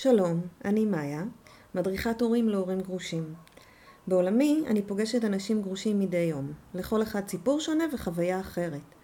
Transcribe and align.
שלום, 0.00 0.40
אני 0.64 0.84
מאיה, 0.84 1.22
מדריכת 1.74 2.20
הורים 2.20 2.48
להורים 2.48 2.80
גרושים. 2.80 3.34
בעולמי 4.06 4.64
אני 4.66 4.82
פוגשת 4.82 5.24
אנשים 5.24 5.62
גרושים 5.62 6.00
מדי 6.00 6.16
יום, 6.16 6.52
לכל 6.74 7.02
אחד 7.02 7.28
סיפור 7.28 7.60
שונה 7.60 7.84
וחוויה 7.92 8.40
אחרת. 8.40 8.94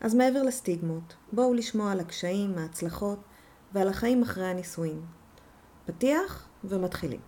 אז 0.00 0.14
מעבר 0.14 0.42
לסטיגמות, 0.42 1.14
בואו 1.32 1.54
לשמוע 1.54 1.92
על 1.92 2.00
הקשיים, 2.00 2.58
ההצלחות 2.58 3.18
ועל 3.72 3.88
החיים 3.88 4.22
אחרי 4.22 4.46
הנישואים. 4.46 5.06
פתיח 5.86 6.48
ומתחילים. 6.64 7.20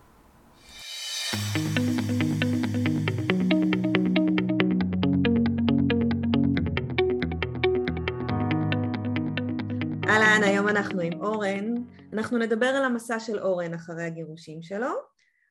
אהלן, 10.39 10.51
היום 10.51 10.69
אנחנו 10.69 11.01
עם 11.01 11.25
אורן. 11.25 11.75
אנחנו 12.13 12.39
נדבר 12.39 12.67
על 12.67 12.85
המסע 12.85 13.21
של 13.21 13.39
אורן 13.39 13.75
אחרי 13.75 14.05
הגירושים 14.05 14.63
שלו. 14.63 14.89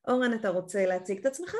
אורן, 0.07 0.33
אתה 0.39 0.49
רוצה 0.49 0.85
להציג 0.85 1.19
את 1.19 1.25
עצמך? 1.25 1.55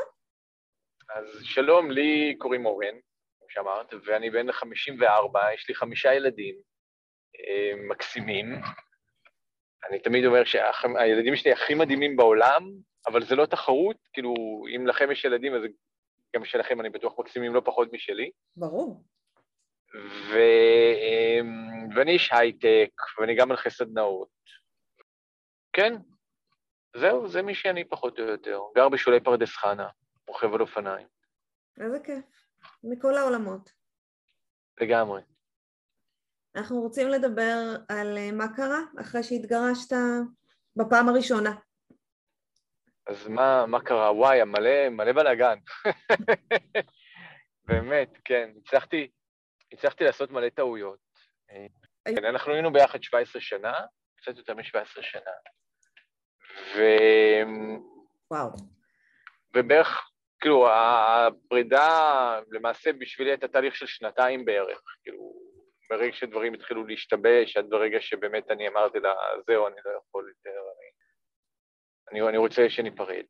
אז 1.16 1.26
שלום, 1.44 1.92
לי 1.92 2.36
קוראים 2.38 2.66
אורן, 2.66 2.96
כמו 3.40 3.48
שאמרת, 3.50 3.94
ואני 4.06 4.30
בן 4.30 4.52
54, 4.52 5.54
יש 5.54 5.70
לי 5.70 5.76
חמישה 5.76 6.14
ילדים 6.14 6.56
אה, 7.40 7.88
מקסימים. 7.90 8.46
אני 9.90 10.00
תמיד 10.00 10.26
אומר 10.26 10.44
שהילדים 10.44 11.36
שלי 11.36 11.52
הכי 11.52 11.74
מדהימים 11.74 12.16
בעולם, 12.16 12.64
אבל 13.08 13.26
זה 13.26 13.36
לא 13.36 13.46
תחרות, 13.46 13.98
כאילו, 14.14 14.34
אם 14.76 14.88
לכם 14.88 15.12
יש 15.12 15.26
ילדים, 15.26 15.56
אז 15.56 15.62
גם 16.36 16.46
שלכם 16.46 16.82
אני 16.82 16.90
בטוח 16.90 17.14
מקסימים 17.20 17.54
לא 17.54 17.62
פחות 17.66 17.94
משלי. 17.94 18.32
ברור. 18.56 19.04
ו... 20.06 20.38
ואני 21.96 22.12
איש 22.12 22.30
הייטק, 22.32 22.92
ואני 23.20 23.36
גם 23.36 23.50
מלכי 23.50 23.70
סדנאות. 23.70 24.30
כן, 25.74 25.94
זהו, 26.96 27.28
זה 27.28 27.42
מי 27.42 27.56
שאני 27.56 27.84
פחות 27.84 28.20
או 28.20 28.24
יותר. 28.24 28.60
גר 28.76 28.90
בשולי 28.90 29.20
פרדס 29.20 29.56
חנה, 29.56 29.88
רוכב 30.28 30.54
על 30.54 30.62
אופניים. 30.62 31.08
איזה 31.80 32.00
כיף. 32.00 32.26
מכל 32.84 33.18
העולמות. 33.18 33.72
לגמרי. 34.82 35.22
אנחנו 36.56 36.82
רוצים 36.82 37.08
לדבר 37.08 37.76
על 37.90 38.18
אה, 38.18 38.32
מה 38.32 38.56
קרה 38.56 38.80
אחרי 39.02 39.24
שהתגרשת 39.24 39.96
בפעם 40.76 41.10
הראשונה. 41.10 41.56
אז 43.08 43.28
מה, 43.28 43.66
מה 43.66 43.82
קרה? 43.82 44.14
וואי, 44.14 44.44
מלא, 44.44 44.90
מלא 44.90 45.14
בלאגן. 45.14 45.58
באמת, 47.68 48.18
כן. 48.26 48.50
הצלחתי, 48.58 49.08
הצלחתי 49.72 50.04
לעשות 50.04 50.32
מלא 50.32 50.50
טעויות. 50.50 51.00
כן, 52.06 52.26
אנחנו 52.26 52.54
היינו 52.54 52.74
ביחד 52.74 53.04
17 53.04 53.42
שנה, 53.42 53.74
קצת 54.16 54.38
יותר 54.38 54.54
מ-17 54.56 55.02
שנה. 55.02 55.32
ו... 56.76 56.82
וואו. 58.32 58.50
ובערך, 59.56 60.10
כאילו, 60.40 60.70
הפרידה 60.70 62.40
למעשה 62.52 62.94
בשבילי 62.94 63.32
הייתה 63.32 63.48
תהליך 63.48 63.76
של 63.76 63.86
שנתיים 63.86 64.46
בערך. 64.46 64.82
כאילו, 65.04 65.34
ברגע 65.90 66.14
שדברים 66.14 66.54
התחילו 66.54 66.88
להשתבש, 66.88 67.58
עד 67.58 67.66
ברגע 67.70 68.02
שבאמת 68.02 68.52
אני 68.52 68.68
אמרתי 68.68 69.00
לה, 69.00 69.14
זהו, 69.48 69.68
אני 69.68 69.76
לא 69.86 69.92
יכול 69.92 70.30
יותר, 70.30 70.60
אני, 70.60 70.90
אני, 72.12 72.30
אני 72.30 72.38
רוצה 72.38 72.70
שניפרד. 72.70 73.26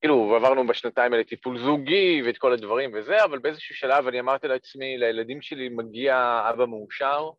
כאילו, 0.00 0.36
עברנו 0.36 0.66
בשנתיים 0.66 1.12
האלה 1.12 1.24
טיפול 1.24 1.58
זוגי 1.58 2.22
ואת 2.26 2.38
כל 2.38 2.52
הדברים 2.52 2.90
וזה, 2.94 3.24
אבל 3.24 3.38
באיזשהו 3.38 3.74
שלב 3.74 4.06
אני 4.06 4.20
אמרתי 4.20 4.48
לעצמי, 4.48 4.98
לילדים 4.98 5.42
שלי 5.42 5.68
מגיע 5.68 6.40
אבא 6.50 6.66
מאושר, 6.66 7.30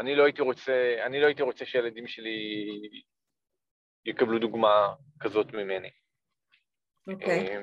אני 0.00 0.14
לא 0.14 0.24
הייתי 0.24 0.42
רוצה, 0.42 0.96
אני 1.06 1.20
לא 1.20 1.26
הייתי 1.26 1.42
רוצה 1.42 1.66
שהילדים 1.66 2.06
שלי 2.06 2.66
יקבלו 4.06 4.38
דוגמה 4.38 4.94
כזאת 5.20 5.52
ממני. 5.52 5.90
אוקיי. 7.12 7.46
Okay. 7.46 7.50
אמ, 7.50 7.62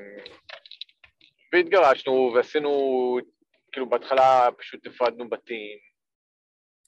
והתגרשנו 1.53 2.31
ועשינו, 2.35 2.69
כאילו 3.71 3.89
בהתחלה 3.89 4.49
פשוט 4.57 4.87
הפרדנו 4.87 5.29
בתים. 5.29 5.77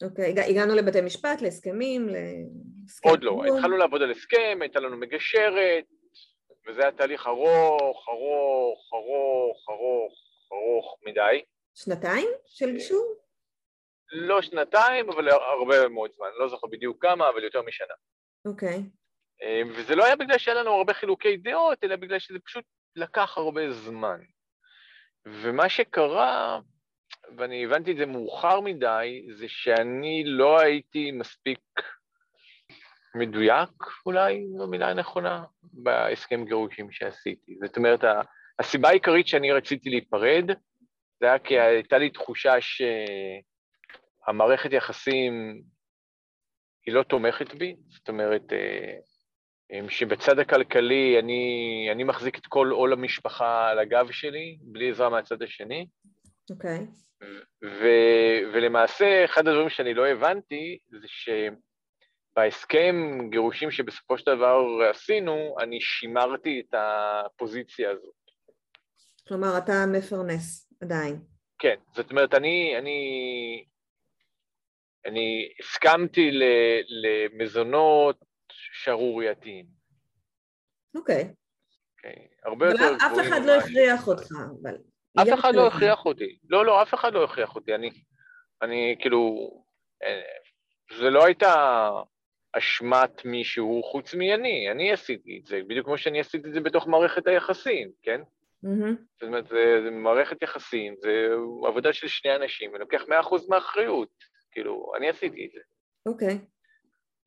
אוקיי, 0.04 0.34
okay. 0.34 0.50
הגענו 0.50 0.76
לבתי 0.76 1.02
משפט, 1.02 1.42
להסכמים, 1.42 2.08
להסכם 2.10 3.10
עוד 3.10 3.24
לא, 3.24 3.44
התחלנו 3.46 3.78
לעבוד 3.78 4.02
על 4.02 4.12
הסכם, 4.12 4.58
הייתה 4.62 4.80
לנו 4.80 4.98
מגשרת, 4.98 5.86
וזה 6.68 6.82
היה 6.82 6.92
תהליך 6.92 7.28
ארוך, 7.28 8.10
ארוך, 8.10 8.90
ארוך, 8.94 9.70
ארוך, 9.70 10.14
ארוך 10.52 11.00
מדי. 11.06 11.42
שנתיים 11.76 12.28
של 12.46 12.72
גישור? 12.72 13.16
לא 14.12 14.42
שנתיים, 14.42 15.10
אבל 15.10 15.30
הרבה 15.30 15.88
מאוד 15.88 16.12
זמן, 16.16 16.28
לא 16.40 16.48
זוכר 16.48 16.68
בדיוק 16.68 17.02
כמה, 17.02 17.30
אבל 17.30 17.44
יותר 17.44 17.62
משנה. 17.62 17.94
אוקיי. 18.46 18.78
Okay. 18.78 18.98
אמ, 19.42 19.72
וזה 19.76 19.96
לא 19.96 20.06
היה 20.06 20.16
בגלל 20.16 20.38
שהיה 20.38 20.62
לנו 20.62 20.72
הרבה 20.72 20.94
חילוקי 20.94 21.38
דעות, 21.38 21.84
אלא 21.84 21.96
בגלל 21.96 22.20
שזה 22.20 22.40
פשוט 22.46 22.66
לקח 22.96 23.38
הרבה 23.38 23.72
זמן. 23.72 24.20
ומה 25.26 25.70
שקרה, 25.70 26.60
ואני 27.38 27.66
הבנתי 27.66 27.92
את 27.92 27.98
זה 27.98 28.06
מאוחר 28.06 28.60
מדי, 28.60 29.28
זה 29.38 29.46
שאני 29.48 30.24
לא 30.26 30.60
הייתי 30.60 31.12
מספיק 31.12 31.60
מדויק, 33.18 33.70
אולי 34.06 34.46
זו 34.58 34.64
המילה 34.64 34.90
הנכונה, 34.90 35.44
בהסכם 35.64 36.46
גירושים 36.46 36.92
שעשיתי. 36.92 37.58
זאת 37.62 37.78
אומרת, 37.78 38.00
הסיבה 38.60 38.90
העיקרית 38.90 39.28
שאני 39.28 39.52
רציתי 39.52 39.90
להיפרד, 39.90 40.46
זה 41.20 41.26
היה 41.26 41.40
כי 41.40 41.60
הייתה 41.60 41.98
לי 41.98 42.10
תחושה 42.10 42.54
שהמערכת 44.26 44.74
יחסים 44.74 45.62
היא 46.86 46.94
לא 46.94 47.04
תומכת 47.04 47.54
בי, 47.54 47.76
זאת 47.90 48.10
אומרת, 48.10 48.54
אה, 48.54 48.98
שבצד 49.90 50.40
הכלכלי 50.40 51.20
אני, 51.20 51.88
אני 51.92 52.04
מחזיק 52.04 52.38
את 52.38 52.48
כל 52.48 52.70
עול 52.72 52.94
המשפחה 52.94 53.70
על 53.70 53.80
הגב 53.80 54.12
שלי, 54.12 54.58
בלי 54.62 54.90
עזרה 54.90 55.10
מהצד 55.10 55.42
השני. 55.42 55.88
אוקיי. 56.52 56.78
Okay. 56.78 57.08
ולמעשה, 58.54 59.26
אחד 59.26 59.48
הדברים 59.48 59.70
שאני 59.70 59.94
לא 59.94 60.08
הבנתי, 60.08 60.78
זה 60.90 61.08
שבהסכם 62.38 62.96
גירושים 63.30 63.72
שבסופו 63.72 64.18
של 64.18 64.36
דבר 64.36 64.60
עשינו, 64.90 65.56
אני 65.60 65.82
שימרתי 65.82 66.60
את 66.60 66.74
הפוזיציה 66.78 67.92
הזאת. 67.92 68.14
כלומר, 69.28 69.58
אתה 69.58 69.74
מפרנס 69.94 70.72
עדיין. 70.82 71.20
כן, 71.60 71.76
זאת 71.96 72.12
אומרת, 72.12 72.34
אני, 72.34 72.78
אני, 72.78 73.00
אני 75.06 75.50
הסכמתי 75.60 76.32
למזונות 76.88 78.26
שערורייתיים. 78.52 79.66
אוקיי. 80.96 81.34
אוקיי. 81.98 82.28
הרבה 82.44 82.66
יותר 82.66 82.78
גבוהים. 82.78 82.98
אבל 83.02 83.22
אף 83.22 83.28
אחד 83.28 83.46
לא 83.46 83.56
הכריח 83.56 84.08
אותך, 84.08 84.32
אבל... 84.62 84.78
אף 85.22 85.40
אחד 85.40 85.56
לא 85.56 85.68
הכריח 85.68 86.06
אותי. 86.06 86.38
לא, 86.50 86.66
לא, 86.66 86.82
אף 86.82 86.94
אחד 86.94 87.14
לא 87.14 87.24
הכריח 87.24 87.56
אותי. 87.56 87.76
אני, 87.76 87.90
אני 88.62 88.96
כאילו... 89.00 89.50
אה, 90.04 90.22
זה 90.98 91.10
לא 91.10 91.26
הייתה 91.26 91.90
אשמת 92.58 93.26
מישהו 93.26 93.84
חוץ 93.84 94.14
מאני, 94.14 94.72
אני 94.72 94.92
עשיתי 94.92 95.40
את 95.42 95.46
זה, 95.46 95.62
בדיוק 95.68 95.86
כמו 95.86 95.98
שאני 95.98 96.20
עשיתי 96.20 96.48
את 96.48 96.54
זה 96.54 96.62
בתוך 96.62 96.88
מערכת 96.88 97.28
היחסים, 97.28 97.90
כן? 98.04 98.22
Mm-hmm. 98.66 98.96
זאת 99.14 99.24
אומרת, 99.24 99.48
זה, 99.48 99.82
זה 99.84 99.92
מערכת 99.92 100.42
יחסים, 100.42 100.96
זה 101.00 101.28
עבודה 101.68 101.94
של 101.94 102.08
שני 102.08 102.36
אנשים, 102.36 102.72
אני 102.72 102.80
לוקח 102.80 103.02
מאה 103.08 103.20
אחוז 103.20 103.50
מהאחריות, 103.50 104.10
כאילו, 104.52 104.92
אני 104.98 105.10
עשיתי 105.10 105.46
את 105.46 105.52
זה. 105.52 105.60
אוקיי. 106.06 106.28
Okay. 106.28 106.58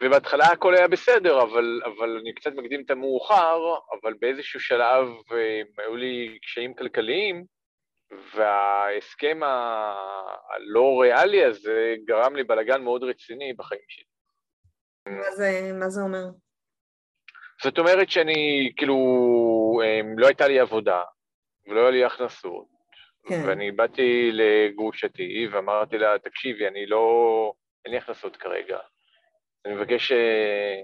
ובהתחלה 0.02 0.44
הכל 0.44 0.74
היה 0.74 0.88
בסדר, 0.88 1.42
אבל, 1.42 1.80
אבל 1.84 2.18
אני 2.20 2.34
קצת 2.34 2.52
מקדים 2.52 2.82
את 2.86 2.91
המאוחר, 2.91 3.60
אבל 4.00 4.14
באיזשהו 4.20 4.60
שלב 4.60 5.08
אה, 5.32 5.62
היו 5.78 5.97
לי 5.97 6.38
קשיים 6.42 6.74
כלכליים, 6.74 7.44
וההסכם 8.34 9.41
הלא 9.42 11.00
ריאלי 11.00 11.44
הזה 11.44 11.94
גרם 12.04 12.36
לי 12.36 12.44
בלאגן 12.44 12.82
מאוד 12.82 13.02
רציני 13.04 13.52
בחיים 13.52 13.82
שלי. 13.88 14.09
מה 15.10 15.31
זה, 15.31 15.72
מה 15.72 15.88
זה 15.88 16.00
אומר? 16.00 16.25
זאת 17.62 17.78
אומרת 17.78 18.10
שאני, 18.10 18.72
כאילו, 18.77 18.97
אה, 19.84 20.01
לא 20.16 20.27
הייתה 20.27 20.48
לי 20.48 20.60
עבודה, 20.60 21.03
ולא 21.66 21.80
היה 21.80 21.91
לי 21.91 22.04
הכנסות, 22.04 22.66
כן. 23.28 23.42
ואני 23.47 23.72
באתי 23.72 24.30
לגרושתי 24.33 25.48
ואמרתי 25.53 25.98
לה, 25.98 26.18
תקשיבי, 26.18 26.68
אני 26.68 26.86
לא, 26.86 27.53
אין 27.84 27.92
לי 27.92 27.98
הכנסות 27.98 28.36
כרגע. 28.36 28.78
אני 29.65 29.74
מבקש 29.74 30.12
אה, 30.12 30.80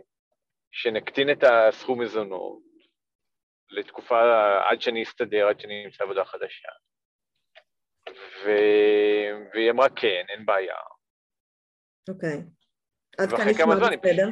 שנקטין 0.72 1.30
את 1.30 1.44
הסכום 1.44 2.02
מזונות 2.02 2.62
לתקופה 3.70 4.20
עד 4.70 4.80
שאני 4.80 5.02
אסתדר, 5.02 5.48
עד 5.48 5.60
שאני 5.60 5.84
אמצא 5.84 6.04
עבודה 6.04 6.24
חדשה. 6.24 6.68
ו... 8.44 8.50
והיא 9.54 9.70
אמרה 9.70 9.88
כן, 9.88 10.24
אין 10.28 10.46
בעיה. 10.46 10.76
אוקיי. 12.08 12.42
עד 13.18 13.30
כאן 13.30 13.48
נשמע 13.48 13.74
בסדר? 13.74 14.28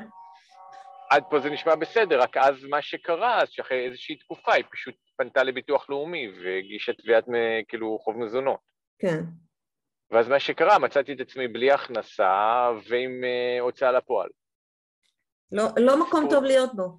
עד 1.11 1.23
פה 1.31 1.41
זה 1.41 1.51
נשמע 1.51 1.75
בסדר, 1.75 2.21
רק 2.21 2.37
אז 2.37 2.65
מה 2.65 2.83
שקרה, 2.83 3.43
אז 3.43 3.49
שאחרי 3.51 3.87
איזושהי 3.87 4.17
תקופה 4.17 4.53
היא 4.53 4.65
פשוט 4.73 4.95
פנתה 5.17 5.43
לביטוח 5.43 5.91
לאומי 5.91 6.29
והגישה 6.29 6.93
תביעת 6.93 7.25
כאילו 7.69 7.99
חוב 7.99 8.19
מזונות. 8.19 8.61
כן. 8.99 9.21
ואז 10.11 10.29
מה 10.29 10.41
שקרה, 10.41 10.79
מצאתי 10.79 11.13
את 11.13 11.21
עצמי 11.21 11.49
בלי 11.49 11.73
הכנסה 11.73 12.71
ועם 12.89 13.11
uh, 13.25 13.63
הוצאה 13.63 13.93
לפועל. 13.93 14.29
לא, 15.53 15.65
לא 15.77 16.07
מקום 16.07 16.27
טוב 16.31 16.45
להיות 16.45 16.75
בו. 16.75 16.99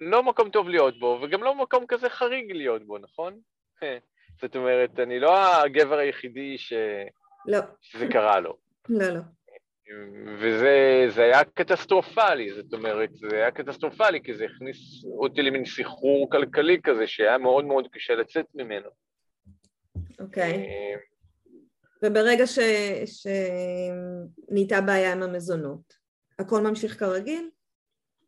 לא 0.00 0.22
מקום 0.22 0.50
טוב 0.50 0.68
להיות 0.68 0.98
בו, 0.98 1.20
וגם 1.22 1.42
לא 1.42 1.54
מקום 1.54 1.86
כזה 1.86 2.08
חריג 2.08 2.52
להיות 2.52 2.86
בו, 2.86 2.98
נכון? 2.98 3.40
זאת 4.40 4.56
אומרת, 4.56 5.00
אני 5.00 5.20
לא 5.20 5.62
הגבר 5.62 5.98
היחידי 5.98 6.58
ש... 6.58 6.72
לא, 7.46 7.58
שזה 7.80 8.06
קרה 8.06 8.40
לו. 8.40 8.56
לא, 8.88 9.08
לא. 9.08 9.20
וזה 10.38 11.06
זה 11.08 11.22
היה 11.22 11.44
קטסטרופלי, 11.44 12.54
זאת 12.54 12.72
אומרת, 12.72 13.10
זה 13.14 13.36
היה 13.36 13.50
קטסטרופלי, 13.50 14.22
כי 14.22 14.34
זה 14.34 14.44
הכניס 14.44 15.04
אותי 15.18 15.42
למין 15.42 15.64
סחרור 15.64 16.30
כלכלי 16.30 16.80
כזה, 16.82 17.06
שהיה 17.06 17.38
מאוד 17.38 17.64
מאוד 17.64 17.88
קשה 17.92 18.14
לצאת 18.14 18.46
ממנו. 18.54 18.90
אוקיי. 20.20 20.52
אה, 20.52 20.96
וברגע 22.02 22.46
ש... 22.46 22.58
שנהייתה 23.04 24.80
בעיה 24.80 25.12
עם 25.12 25.22
המזונות, 25.22 25.94
הכל 26.38 26.60
ממשיך 26.60 26.98
כרגיל? 26.98 27.50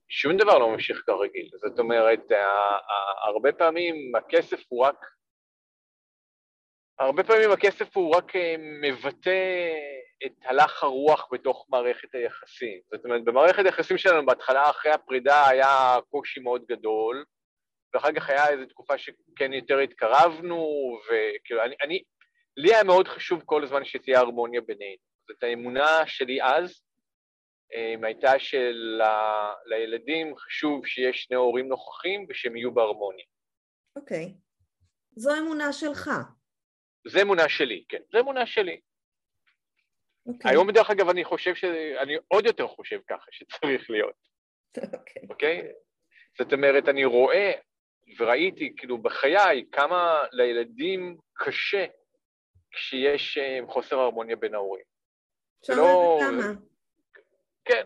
שום 0.08 0.36
דבר 0.36 0.58
לא 0.58 0.70
ממשיך 0.70 1.02
כרגיל. 1.06 1.48
זאת 1.54 1.78
אומרת, 1.78 2.20
הרבה 3.26 3.52
פעמים 3.52 4.16
הכסף 4.16 4.60
הוא 4.68 4.84
רק... 4.84 5.15
הרבה 6.98 7.24
פעמים 7.24 7.50
הכסף 7.50 7.96
הוא 7.96 8.16
רק 8.16 8.36
אה, 8.36 8.54
מבטא 8.58 9.74
את 10.26 10.32
הלך 10.44 10.82
הרוח 10.82 11.28
בתוך 11.32 11.66
מערכת 11.68 12.14
היחסים. 12.14 12.80
זאת 12.92 13.04
אומרת, 13.04 13.24
במערכת 13.24 13.64
היחסים 13.64 13.98
שלנו 13.98 14.26
בהתחלה, 14.26 14.70
אחרי 14.70 14.92
הפרידה, 14.92 15.48
היה 15.48 15.96
קושי 16.10 16.40
מאוד 16.40 16.64
גדול, 16.68 17.24
ואחר 17.94 18.12
כך 18.12 18.30
היה 18.30 18.48
איזו 18.48 18.66
תקופה 18.66 18.98
שכן 18.98 19.52
יותר 19.52 19.78
התקרבנו, 19.78 20.66
וכאילו, 21.06 21.62
אני, 21.64 21.74
אני, 21.82 22.02
לי 22.56 22.74
היה 22.74 22.84
מאוד 22.84 23.08
חשוב 23.08 23.42
כל 23.44 23.64
הזמן 23.64 23.84
שתהיה 23.84 24.20
הרמוניה 24.20 24.60
בינינו. 24.60 24.96
זאת 25.28 25.42
האמונה 25.42 26.06
שלי 26.06 26.42
אז, 26.42 26.82
אמ, 27.74 28.04
הייתה 28.04 28.32
שלילדים 28.38 30.36
חשוב 30.36 30.86
שיש 30.86 31.22
שני 31.22 31.36
הורים 31.36 31.68
נוכחים 31.68 32.26
ושהם 32.28 32.56
יהיו 32.56 32.74
בהרמוניה. 32.74 33.24
אוקיי. 33.96 34.34
זו 35.16 35.38
אמונה 35.38 35.72
שלך. 35.72 36.10
זו 37.06 37.20
אמונה 37.22 37.48
שלי, 37.48 37.84
כן, 37.88 37.98
זו 38.12 38.18
אמונה 38.20 38.46
שלי. 38.46 38.80
אוקיי. 40.26 40.50
היום 40.50 40.70
דרך 40.70 40.90
אגב 40.90 41.08
אני 41.08 41.24
חושב 41.24 41.54
ש... 41.54 41.64
אני 42.02 42.16
עוד 42.28 42.46
יותר 42.46 42.66
חושב 42.66 43.00
ככה 43.08 43.26
שצריך 43.30 43.90
להיות, 43.90 44.14
אוקיי. 44.94 45.22
אוקיי? 45.30 45.62
זאת 46.38 46.52
אומרת, 46.52 46.88
אני 46.88 47.04
רואה 47.04 47.52
וראיתי 48.18 48.74
כאילו 48.76 48.98
בחיי 48.98 49.64
כמה 49.72 50.22
לילדים 50.32 51.16
קשה 51.34 51.86
כשיש 52.70 53.38
אה, 53.38 53.58
חוסר 53.68 53.98
הרמוניה 53.98 54.36
בין 54.36 54.54
ההורים. 54.54 54.84
אפשר 55.60 55.72
לא- 55.76 56.20
למה. 56.28 56.42
כן, 57.64 57.82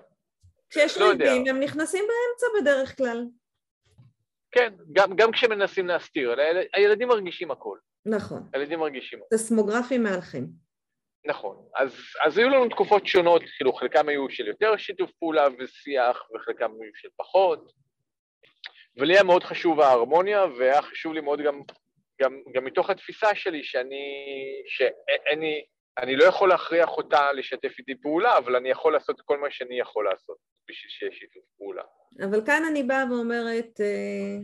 כשיש 0.71 0.99
לא. 0.99 1.05
ריבים 1.11 1.45
הם 1.49 1.61
נכנסים 1.61 2.05
באמצע 2.09 2.47
בדרך 2.61 2.97
כלל. 2.97 3.25
כן, 4.51 4.75
גם, 4.93 5.17
גם 5.17 5.33
כשמנסים 5.33 5.87
להסתיר, 5.87 6.31
הילד- 6.41 6.69
הילדים 6.75 7.09
מרגישים 7.09 7.51
הכל, 7.51 7.79
נכון. 8.07 8.49
הילדים 8.53 8.79
מרגישים 8.79 9.19
ססמוגרפים 9.35 10.03
מהלכים. 10.03 10.47
נכון, 11.27 11.57
אז, 11.77 11.93
אז 12.25 12.39
היו 12.39 12.49
לנו 12.49 12.69
תקופות 12.69 13.07
שונות, 13.07 13.43
כאילו 13.57 13.73
חלקם 13.73 14.09
היו 14.09 14.31
של 14.31 14.47
יותר 14.47 14.77
שיתוף 14.77 15.11
פעולה 15.19 15.47
ושיח, 15.59 16.29
וחלקם 16.35 16.71
היו 16.83 16.91
של 16.95 17.09
פחות, 17.17 17.73
ולי 18.97 19.15
היה 19.15 19.23
מאוד 19.23 19.45
חשוב 19.45 19.81
ההרמוניה, 19.81 20.45
והיה 20.59 20.83
חשוב 20.83 21.13
לי 21.13 21.21
מאוד 21.21 21.41
גם, 21.41 21.61
גם, 22.23 22.43
גם 22.55 22.65
מתוך 22.65 22.91
התפיסה 22.91 23.35
שלי 23.35 23.65
שאני, 23.65 24.05
שאין 24.67 25.41
לי, 25.41 25.65
אני 25.99 26.17
לא 26.17 26.25
יכול 26.25 26.49
להכריח 26.49 26.89
אותה 26.89 27.33
לשתף 27.33 27.79
איתי 27.79 27.95
פעולה, 28.01 28.39
אבל 28.39 28.57
אני 28.57 28.71
יכול 28.71 28.93
לעשות 28.93 29.21
כל 29.21 29.39
מה 29.39 29.51
שאני 29.51 29.81
יכול 29.81 30.05
לעשות 30.05 30.37
בשביל 30.69 30.91
שיהיה 30.91 31.13
שיתוף 31.13 31.43
פעולה. 31.59 31.83
אבל 32.25 32.47
כאן 32.47 32.63
אני 32.71 32.83
באה 32.83 33.05
ואומרת, 33.11 33.81
אה, 33.81 34.37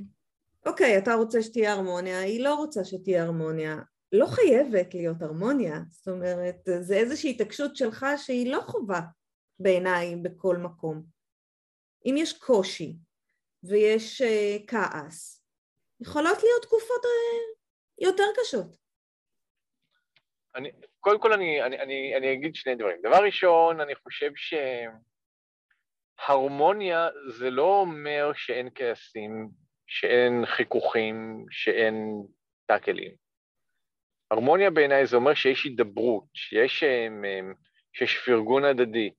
אוקיי, 0.67 0.99
אתה 0.99 1.15
רוצה 1.15 1.43
שתהיה 1.43 1.73
הרמוניה, 1.73 2.21
היא 2.21 2.45
לא 2.45 2.55
רוצה 2.55 2.85
שתהיה 2.85 3.23
הרמוניה. 3.23 3.77
לא 4.13 4.27
חייבת 4.27 4.95
להיות 4.95 5.23
הרמוניה, 5.23 5.75
זאת 5.91 6.09
אומרת, 6.09 6.69
זה 6.81 6.95
איזושהי 6.95 7.31
התעקשות 7.31 7.77
שלך 7.77 8.07
שהיא 8.17 8.53
לא 8.53 8.61
חובה 8.61 9.01
בעיניי 9.59 10.17
בכל 10.17 10.57
מקום. 10.57 11.03
אם 12.07 12.15
יש 12.19 12.39
קושי 12.39 12.97
ויש 13.63 14.23
אה, 14.23 14.57
כעס, 14.67 15.45
יכולות 16.01 16.43
להיות 16.43 16.63
תקופות 16.63 17.05
אה, 17.05 17.11
יותר 17.99 18.25
קשות. 18.41 18.77
אני, 20.55 20.73
קודם 21.01 21.21
כל 21.21 21.33
אני, 21.33 21.62
אני, 21.62 21.79
אני, 21.79 22.17
אני 22.17 22.33
אגיד 22.33 22.55
שני 22.55 22.75
דברים. 22.75 22.99
דבר 23.03 23.25
ראשון, 23.25 23.81
אני 23.81 23.95
חושב 23.95 24.31
שהרמוניה 26.17 27.09
זה 27.39 27.51
לא 27.51 27.81
אומר 27.81 28.33
שאין 28.35 28.69
כעסים, 28.75 29.51
שאין 29.87 30.47
חיכוכים, 30.47 31.47
שאין 31.50 32.23
טאקלים. 32.67 33.11
הרמוניה 34.31 34.71
בעיניי 34.71 35.06
זה 35.06 35.17
אומר 35.17 35.35
שיש 35.35 35.65
הידברות, 35.65 36.25
שיש, 36.35 36.83
אמ, 36.83 37.25
אמ, 37.25 37.55
שיש 37.93 38.19
פרגון 38.27 38.65
הדדי. 38.65 39.11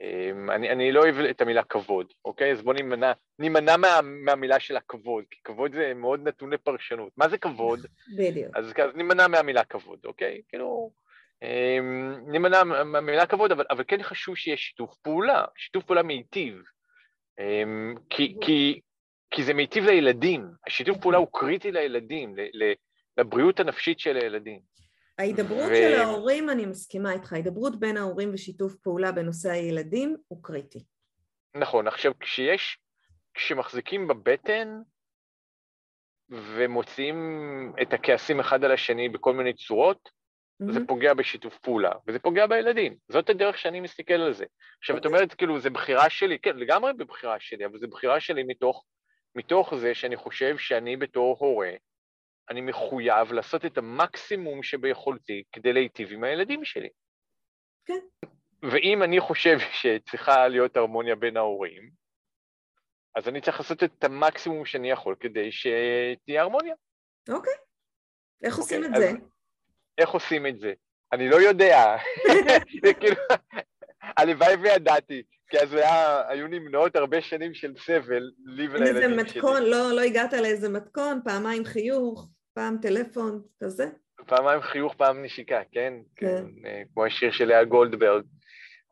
אמ, 0.00 0.50
אני, 0.50 0.70
אני 0.70 0.92
לא 0.92 1.00
אוהב 1.00 1.16
את 1.18 1.40
המילה 1.40 1.62
כבוד, 1.64 2.12
אוקיי? 2.24 2.52
אז 2.52 2.62
בואו 2.62 2.76
נימנע, 2.76 3.12
נימנע 3.38 3.76
מה, 3.76 4.00
מהמילה 4.02 4.60
של 4.60 4.76
הכבוד, 4.76 5.24
כי 5.30 5.40
כבוד 5.44 5.72
זה 5.74 5.92
מאוד 5.94 6.28
נתון 6.28 6.52
לפרשנות. 6.52 7.12
מה 7.16 7.28
זה 7.28 7.38
כבוד? 7.38 7.80
בדיוק. 8.18 8.56
אז, 8.56 8.72
אז 8.84 8.94
נימנע 8.94 9.28
מהמילה 9.28 9.64
כבוד, 9.64 9.98
אוקיי? 10.04 10.42
כאילו, 10.48 10.90
נימנע 12.26 12.64
מה- 12.64 12.84
מהמילה 12.84 13.26
כבוד, 13.26 13.52
אבל, 13.52 13.64
אבל 13.70 13.84
כן 13.88 14.02
חשוב 14.02 14.36
שיהיה 14.36 14.56
שיתוף 14.56 14.96
פעולה, 14.96 15.44
שיתוף 15.56 15.84
פעולה 15.84 16.02
מיטיב. 16.02 16.62
כי, 18.10 18.36
כי, 18.40 18.80
כי 19.30 19.44
זה 19.44 19.54
מיטיב 19.54 19.84
לילדים, 19.84 20.50
השיתוף 20.66 20.98
פעולה 20.98 21.18
הוא 21.18 21.28
קריטי 21.32 21.72
לילדים, 21.72 22.34
לבריאות 23.16 23.60
הנפשית 23.60 24.00
של 24.00 24.16
הילדים. 24.16 24.60
ההידברות 25.18 25.70
ו- 25.70 25.76
של 25.76 26.00
ההורים, 26.00 26.50
אני 26.50 26.66
מסכימה 26.66 27.12
איתך, 27.12 27.32
ההידברות 27.32 27.80
בין 27.80 27.96
ההורים 27.96 28.34
ושיתוף 28.34 28.74
פעולה 28.74 29.12
בנושא 29.12 29.50
הילדים 29.50 30.16
הוא 30.28 30.42
קריטי. 30.42 30.84
נכון, 31.54 31.86
עכשיו 31.86 32.12
כשיש, 32.20 32.78
כשמחזיקים 33.34 34.08
בבטן 34.08 34.80
ומוציאים 36.28 37.16
את 37.82 37.92
הכעסים 37.92 38.40
אחד 38.40 38.64
על 38.64 38.72
השני 38.72 39.08
בכל 39.08 39.34
מיני 39.34 39.54
צורות, 39.54 40.08
זה 40.58 40.72
מהמם. 40.72 40.86
פוגע 40.86 41.14
בשיתוף 41.14 41.58
פעולה, 41.58 41.92
וזה 42.06 42.18
פוגע 42.18 42.46
בילדים. 42.46 42.96
זאת 43.08 43.30
הדרך 43.30 43.58
שאני 43.58 43.80
מסתכל 43.80 44.14
על 44.14 44.34
זה. 44.34 44.44
עכשיו, 44.78 44.96
את 44.96 45.04
אוקיי. 45.06 45.16
אומרת, 45.16 45.34
כאילו, 45.34 45.60
זה 45.60 45.70
בחירה 45.70 46.10
שלי, 46.10 46.38
כן, 46.38 46.56
לגמרי 46.56 46.92
בבחירה 46.92 47.36
שלי, 47.40 47.66
אבל 47.66 47.78
זה 47.78 47.86
בחירה 47.86 48.20
שלי 48.20 48.42
מתוך, 48.42 48.84
מתוך 49.36 49.74
זה 49.74 49.94
שאני 49.94 50.16
חושב 50.16 50.58
שאני 50.58 50.96
בתור 50.96 51.36
הורה, 51.40 51.72
אני 52.50 52.60
מחויב 52.60 53.32
לעשות 53.32 53.64
את 53.64 53.78
המקסימום 53.78 54.62
שביכולתי 54.62 55.42
כדי 55.52 55.72
להיטיב 55.72 56.12
עם 56.12 56.24
הילדים 56.24 56.64
שלי. 56.64 56.88
כן. 57.84 58.28
ואם 58.62 59.02
אני 59.02 59.20
חושב 59.20 59.58
שצריכה 59.72 60.48
להיות 60.48 60.76
הרמוניה 60.76 61.16
בין 61.16 61.36
ההורים, 61.36 61.90
אז 63.16 63.28
אני 63.28 63.40
צריך 63.40 63.60
לעשות 63.60 63.82
את 63.82 64.04
המקסימום 64.04 64.64
שאני 64.64 64.90
יכול 64.90 65.16
כדי 65.20 65.52
שתהיה 65.52 66.42
הרמוניה. 66.42 66.74
אוקיי. 67.28 67.52
איך 68.44 68.56
עושים 68.56 68.84
את 68.84 68.90
זה? 68.96 69.10
איך 69.98 70.10
עושים 70.10 70.46
את 70.46 70.58
זה? 70.58 70.72
אני 71.12 71.28
לא 71.28 71.36
יודע. 71.36 71.96
זה 72.84 72.94
כאילו, 72.94 73.16
הלוואי 74.00 74.54
וידעתי, 74.54 75.22
כי 75.48 75.58
אז 75.58 75.74
היה, 75.74 76.28
היו 76.28 76.46
נמנעות 76.46 76.96
הרבה 76.96 77.20
שנים 77.20 77.54
של 77.54 77.74
סבל, 77.76 78.30
לי 78.44 78.64
איזה 78.64 78.74
ולילדים 78.74 79.10
שלי. 79.10 79.22
מתכון, 79.22 79.62
לא, 79.62 79.92
לא 79.92 80.00
הגעת 80.00 80.32
לאיזה 80.32 80.68
מתכון, 80.68 81.20
פעמיים 81.24 81.64
חיוך, 81.64 82.28
פעם 82.54 82.76
טלפון, 82.82 83.42
כזה? 83.62 83.86
פעמיים 84.26 84.60
חיוך, 84.60 84.94
פעם 84.94 85.24
נשיקה, 85.24 85.60
כן? 85.72 85.92
כן. 86.16 86.26
כן. 86.26 86.66
אה, 86.66 86.82
כמו 86.94 87.04
השיר 87.04 87.30
של 87.32 87.44
לאה 87.44 87.64
גולדברג. 87.64 88.24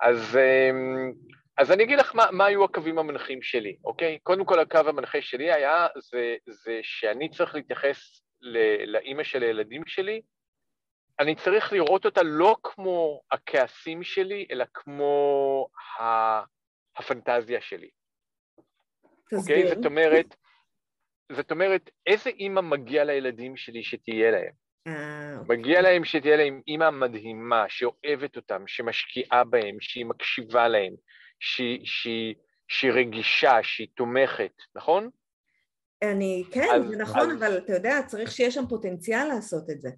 אז, 0.00 0.36
אמ, 0.36 1.12
אז 1.58 1.70
אני 1.70 1.84
אגיד 1.84 1.98
לך 1.98 2.14
מה, 2.14 2.24
מה 2.32 2.44
היו 2.44 2.64
הקווים 2.64 2.98
המנחים 2.98 3.42
שלי, 3.42 3.76
אוקיי? 3.84 4.18
קודם 4.22 4.44
כל, 4.44 4.58
הקו 4.58 4.78
המנחה 4.86 5.18
שלי 5.22 5.52
היה, 5.52 5.86
זה, 6.10 6.36
זה 6.46 6.80
שאני 6.82 7.30
צריך 7.30 7.54
להתייחס 7.54 7.98
לאימא 8.86 9.24
של 9.24 9.42
הילדים 9.42 9.82
שלי, 9.86 10.20
אני 11.20 11.34
צריך 11.34 11.72
לראות 11.72 12.04
אותה 12.04 12.20
לא 12.22 12.56
כמו 12.62 13.20
הכעסים 13.30 14.02
שלי, 14.02 14.46
אלא 14.50 14.64
כמו 14.74 15.68
ה- 16.00 16.42
הפנטזיה 16.96 17.60
שלי, 17.60 17.88
אוקיי? 19.32 19.38
תסביר. 19.62 19.68
זאת 19.74 19.86
אומרת, 19.86 20.34
זאת 21.32 21.50
אומרת, 21.50 21.90
איזה 22.06 22.30
אימא 22.30 22.60
מגיע 22.60 23.04
לילדים 23.04 23.56
שלי 23.56 23.84
שתהיה 23.84 24.30
להם? 24.30 24.52
אה, 24.86 25.38
אוקיי. 25.38 25.56
מגיע 25.56 25.82
להם 25.82 26.04
שתהיה 26.04 26.36
להם 26.36 26.60
אימא 26.66 26.90
מדהימה, 26.90 27.64
שאוהבת 27.68 28.36
אותם, 28.36 28.62
שמשקיעה 28.66 29.44
בהם, 29.44 29.76
שהיא 29.80 30.06
מקשיבה 30.06 30.68
להם, 30.68 30.92
שהיא, 31.40 31.80
שהיא, 31.84 32.34
שהיא 32.68 32.92
רגישה, 32.92 33.58
שהיא 33.62 33.88
תומכת, 33.94 34.52
נכון? 34.74 35.10
אני, 36.02 36.44
כן, 36.52 36.66
אז- 36.74 36.88
זה 36.88 36.96
נכון, 36.96 37.30
אז- 37.30 37.36
אבל 37.38 37.58
אתה 37.58 37.72
יודע, 37.72 38.02
צריך 38.06 38.32
שיהיה 38.32 38.50
שם 38.50 38.66
פוטנציאל 38.68 39.24
לעשות 39.34 39.70
את 39.70 39.80
זה. 39.80 39.88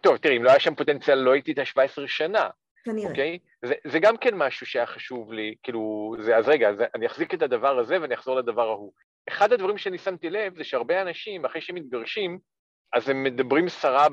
טוב, 0.00 0.16
תראי, 0.16 0.36
אם 0.36 0.44
לא 0.44 0.50
היה 0.50 0.60
שם 0.60 0.74
פוטנציאל, 0.74 1.18
לא 1.18 1.32
הייתי 1.32 1.52
את 1.52 1.58
ה-17 1.58 2.06
שנה. 2.06 2.48
כנראה. 2.84 3.10
אוקיי? 3.10 3.38
זה, 3.64 3.74
זה 3.84 3.98
גם 3.98 4.16
כן 4.16 4.34
משהו 4.34 4.66
שהיה 4.66 4.86
חשוב 4.86 5.32
לי, 5.32 5.54
כאילו, 5.62 6.14
זה, 6.20 6.36
אז 6.36 6.48
רגע, 6.48 6.74
זה, 6.74 6.86
אני 6.94 7.06
אחזיק 7.06 7.34
את 7.34 7.42
הדבר 7.42 7.78
הזה 7.78 8.00
ואני 8.00 8.14
אחזור 8.14 8.36
לדבר 8.36 8.68
ההוא. 8.68 8.92
אחד 9.28 9.52
הדברים 9.52 9.78
שאני 9.78 9.98
שמתי 9.98 10.30
לב 10.30 10.56
זה 10.56 10.64
שהרבה 10.64 11.02
אנשים, 11.02 11.44
אחרי 11.44 11.60
שהם 11.60 11.76
מתגרשים, 11.76 12.38
אז 12.92 13.08
הם 13.08 13.24
מדברים 13.24 13.68
סרה 13.68 14.06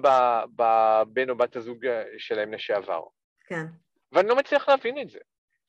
בבן 0.55 1.29
או 1.29 1.37
בת 1.37 1.55
הזוג 1.55 1.85
שלהם 2.17 2.53
לשעבר. 2.53 3.01
כן. 3.47 3.65
ואני 4.11 4.27
לא 4.27 4.35
מצליח 4.35 4.69
להבין 4.69 5.01
את 5.01 5.09
זה. 5.09 5.19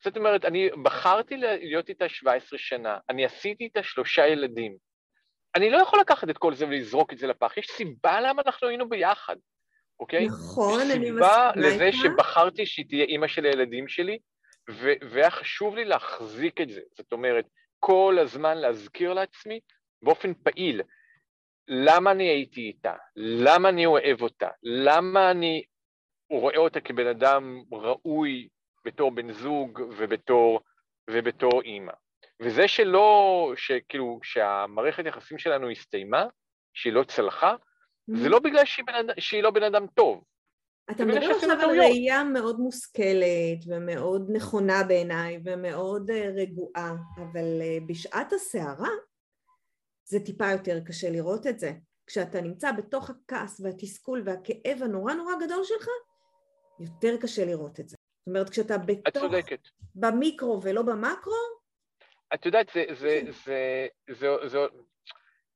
זאת 0.03 0.17
אומרת, 0.17 0.45
אני 0.45 0.69
בחרתי 0.83 1.37
להיות 1.37 1.89
איתה 1.89 2.09
17 2.09 2.59
שנה, 2.59 2.97
אני 3.09 3.25
עשיתי 3.25 3.63
איתה 3.63 3.83
שלושה 3.83 4.27
ילדים. 4.27 4.77
אני 5.55 5.69
לא 5.69 5.77
יכול 5.77 5.99
לקחת 5.99 6.29
את 6.29 6.37
כל 6.37 6.53
זה 6.53 6.65
ולזרוק 6.67 7.13
את 7.13 7.17
זה 7.17 7.27
לפח, 7.27 7.57
יש 7.57 7.67
סיבה 7.67 8.21
למה 8.21 8.41
אנחנו 8.45 8.67
היינו 8.67 8.89
ביחד, 8.89 9.35
אוקיי? 9.99 10.25
נכון, 10.25 10.81
אני 10.81 11.11
מסכימה 11.11 11.47
איתך. 11.47 11.53
סיבה 11.53 11.67
לזה 11.67 11.91
שבחרתי 11.91 12.65
שהיא 12.65 12.85
תהיה 12.89 13.03
אימא 13.03 13.27
של 13.27 13.45
הילדים 13.45 13.87
שלי, 13.87 14.17
והיה 15.09 15.31
חשוב 15.31 15.75
לי 15.75 15.85
להחזיק 15.85 16.61
את 16.61 16.69
זה. 16.69 16.81
זאת 16.97 17.11
אומרת, 17.11 17.45
כל 17.79 18.17
הזמן 18.21 18.57
להזכיר 18.57 19.13
לעצמי 19.13 19.59
באופן 20.01 20.33
פעיל 20.33 20.81
למה 21.67 22.11
אני 22.11 22.23
הייתי 22.23 22.61
איתה, 22.61 22.93
למה 23.15 23.69
אני 23.69 23.85
אוהב 23.85 24.21
אותה, 24.21 24.47
למה 24.63 25.31
אני 25.31 25.63
רואה 26.29 26.57
אותה 26.57 26.79
כבן 26.79 27.07
אדם 27.07 27.63
ראוי 27.71 28.47
בתור 28.85 29.11
בן 29.11 29.31
זוג 29.31 29.81
ובתור, 29.97 30.59
ובתור 31.09 31.61
אימא. 31.61 31.93
וזה 32.41 32.67
שלא, 32.67 33.53
שכאילו, 33.55 34.19
שהמערכת 34.23 35.05
יחסים 35.05 35.37
שלנו 35.37 35.69
הסתיימה, 35.69 36.25
שהיא 36.73 36.93
לא 36.93 37.03
צלחה. 37.03 37.55
זה 38.07 38.29
לא 38.29 38.39
בגלל 38.39 38.65
שהיא, 38.65 38.85
בן, 38.85 39.07
שהיא 39.19 39.43
לא 39.43 39.51
בן 39.51 39.63
אדם 39.63 39.87
טוב. 39.87 40.23
אתה 40.91 41.05
מדבר 41.05 41.31
עכשיו 41.35 41.61
על 41.61 41.79
ראייה 41.79 42.23
מאוד 42.23 42.59
מושכלת 42.59 43.59
ומאוד 43.67 44.27
נכונה 44.33 44.83
בעיניי 44.83 45.39
ומאוד 45.45 46.11
אה, 46.11 46.29
רגועה, 46.35 46.95
אבל 47.17 47.61
אה, 47.61 47.77
בשעת 47.87 48.33
הסערה 48.33 48.89
זה 50.05 50.19
טיפה 50.19 50.51
יותר 50.51 50.79
קשה 50.85 51.09
לראות 51.09 51.47
את 51.47 51.59
זה. 51.59 51.71
כשאתה 52.07 52.41
נמצא 52.41 52.71
בתוך 52.71 53.09
הכעס 53.09 53.61
והתסכול 53.63 54.23
והכאב 54.25 54.83
הנורא 54.83 55.13
נורא 55.13 55.33
גדול 55.45 55.63
שלך, 55.63 55.87
יותר 56.79 57.17
קשה 57.21 57.45
לראות 57.45 57.79
את 57.79 57.89
זה. 57.89 57.95
זאת 57.95 58.27
אומרת, 58.27 58.49
כשאתה 58.49 58.77
בתוך... 58.77 59.07
את 59.07 59.17
צודקת. 59.17 59.59
במיקרו 59.95 60.61
ולא 60.63 60.81
במקרו... 60.81 61.33
את 62.33 62.45
יודעת, 62.45 62.69
זה, 62.73 62.85
זה, 62.89 63.19
זה, 63.45 63.87
זה, 64.07 64.17
זה, 64.19 64.47
זה, 64.47 64.57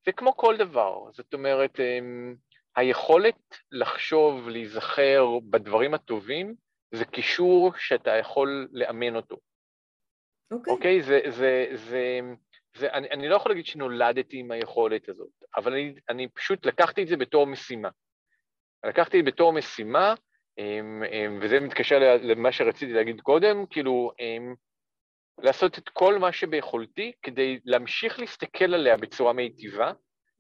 זה 0.06 0.12
כמו 0.12 0.38
כל 0.38 0.58
דבר. 0.58 1.12
זאת 1.12 1.34
אומרת, 1.34 1.80
אמ, 1.80 2.36
היכולת 2.76 3.58
לחשוב, 3.72 4.50
להיזכר 4.50 5.26
בדברים 5.50 5.94
הטובים, 5.94 6.56
זה 6.92 7.06
קישור 7.06 7.72
שאתה 7.78 8.12
יכול 8.12 8.68
לאמן 8.72 9.16
אותו. 9.16 9.38
אוקיי. 10.52 10.74
Okay. 10.74 10.76
אוקיי? 10.76 11.00
Okay? 11.00 11.04
זה, 11.04 11.20
זה, 11.30 11.66
זה, 11.74 12.20
זה, 12.78 12.92
אני, 12.94 13.10
אני 13.10 13.30
לא 13.30 13.36
יכול 13.36 13.52
להגיד 13.52 13.66
שנולדתי 13.66 14.38
עם 14.38 14.52
היכולת 14.52 15.10
הזאת, 15.10 15.44
אבל 15.58 15.74
אני, 15.74 15.94
אני 16.10 16.28
פשוט 16.28 16.66
לקחתי 16.66 17.04
את 17.04 17.08
זה 17.08 17.18
בתור 17.18 17.48
משימה. 17.48 17.90
לקחתי 18.86 19.20
את 19.20 19.26
זה 19.26 19.32
בתור 19.32 19.54
משימה, 19.54 20.14
אמ, 20.58 21.04
אמ, 21.12 21.40
וזה 21.42 21.60
מתקשר 21.60 22.18
למה 22.22 22.52
שרציתי 22.52 22.94
להגיד 22.94 23.22
קודם, 23.22 23.66
כאילו, 23.66 24.12
לעשות 25.38 25.78
את 25.78 25.90
כל 25.90 26.18
מה 26.18 26.32
שביכולתי 26.32 27.12
כדי 27.22 27.60
להמשיך 27.66 28.20
להסתכל 28.20 28.74
עליה 28.74 28.98
בצורה 28.98 29.34
מיטיבה, 29.34 29.92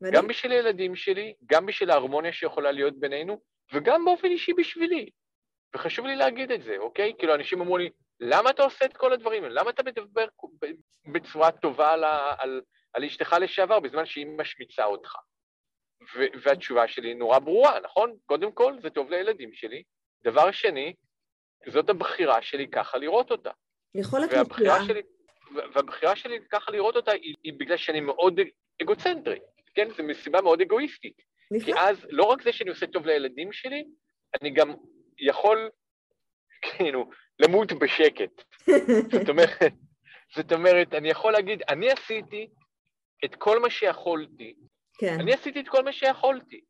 מדהים. 0.01 0.15
גם 0.15 0.27
בשביל 0.27 0.51
הילדים 0.51 0.95
שלי, 0.95 1.33
גם 1.45 1.65
בשביל 1.65 1.91
ההרמוניה 1.91 2.33
שיכולה 2.33 2.71
להיות 2.71 2.99
בינינו, 2.99 3.41
וגם 3.73 4.05
באופן 4.05 4.27
אישי 4.27 4.53
בשבילי. 4.53 5.09
וחשוב 5.75 6.05
לי 6.05 6.15
להגיד 6.15 6.51
את 6.51 6.63
זה, 6.63 6.77
אוקיי? 6.77 7.13
כאילו, 7.17 7.35
אנשים 7.35 7.61
אמרו 7.61 7.77
לי, 7.77 7.89
למה 8.19 8.49
אתה 8.49 8.63
עושה 8.63 8.85
את 8.85 8.97
כל 8.97 9.13
הדברים 9.13 9.43
האלה? 9.43 9.61
למה 9.61 9.69
אתה 9.69 9.83
מדבר 9.83 10.25
בצורה 11.11 11.51
טובה 11.51 11.91
על, 11.91 12.03
על, 12.37 12.61
על 12.93 13.03
אשתך 13.03 13.35
לשעבר 13.41 13.79
בזמן 13.79 14.05
שהיא 14.05 14.25
משמיצה 14.37 14.85
אותך? 14.85 15.15
והתשובה 16.43 16.87
שלי 16.87 17.13
נורא 17.13 17.39
ברורה, 17.39 17.79
נכון? 17.79 18.15
קודם 18.25 18.51
כל, 18.51 18.73
זה 18.81 18.89
טוב 18.89 19.09
לילדים 19.09 19.53
שלי, 19.53 19.83
דבר 20.23 20.51
שני, 20.51 20.93
זאת 21.67 21.89
הבחירה 21.89 22.41
שלי 22.41 22.67
ככה 22.67 22.97
לראות 22.97 23.31
אותה. 23.31 23.51
יכולת 23.95 24.33
נפלאה. 24.33 24.77
והבחירה 25.73 26.15
שלי 26.15 26.39
ככה 26.51 26.71
לראות 26.71 26.95
אותה 26.95 27.11
היא, 27.11 27.35
היא 27.43 27.53
בגלל 27.57 27.77
שאני 27.77 27.99
מאוד 27.99 28.39
אגוצנטרי, 28.81 29.39
כן? 29.75 29.87
זו 29.97 30.03
מסיבה 30.03 30.41
מאוד 30.41 30.61
אגואיסטית. 30.61 31.21
נפלא. 31.51 31.73
כי 31.73 31.79
אז 31.79 31.97
לא 32.09 32.23
רק 32.23 32.41
זה 32.43 32.51
שאני 32.53 32.69
עושה 32.69 32.87
טוב 32.87 33.05
לילדים 33.05 33.51
שלי, 33.51 33.83
אני 34.41 34.49
גם 34.49 34.73
יכול, 35.19 35.69
כאילו, 36.61 37.09
למות 37.39 37.71
בשקט. 37.71 38.43
זאת 39.11 39.29
אומרת, 39.29 39.73
זאת 40.35 40.51
אומרת, 40.51 40.93
אני 40.93 41.09
יכול 41.09 41.33
להגיד, 41.33 41.61
אני 41.69 41.91
עשיתי 41.91 42.47
את 43.25 43.35
כל 43.35 43.59
מה 43.59 43.69
שיכולתי. 43.69 44.55
כן. 44.97 45.19
אני 45.19 45.33
עשיתי 45.33 45.59
את 45.59 45.67
כל 45.67 45.83
מה 45.83 45.91
שיכולתי, 45.91 46.61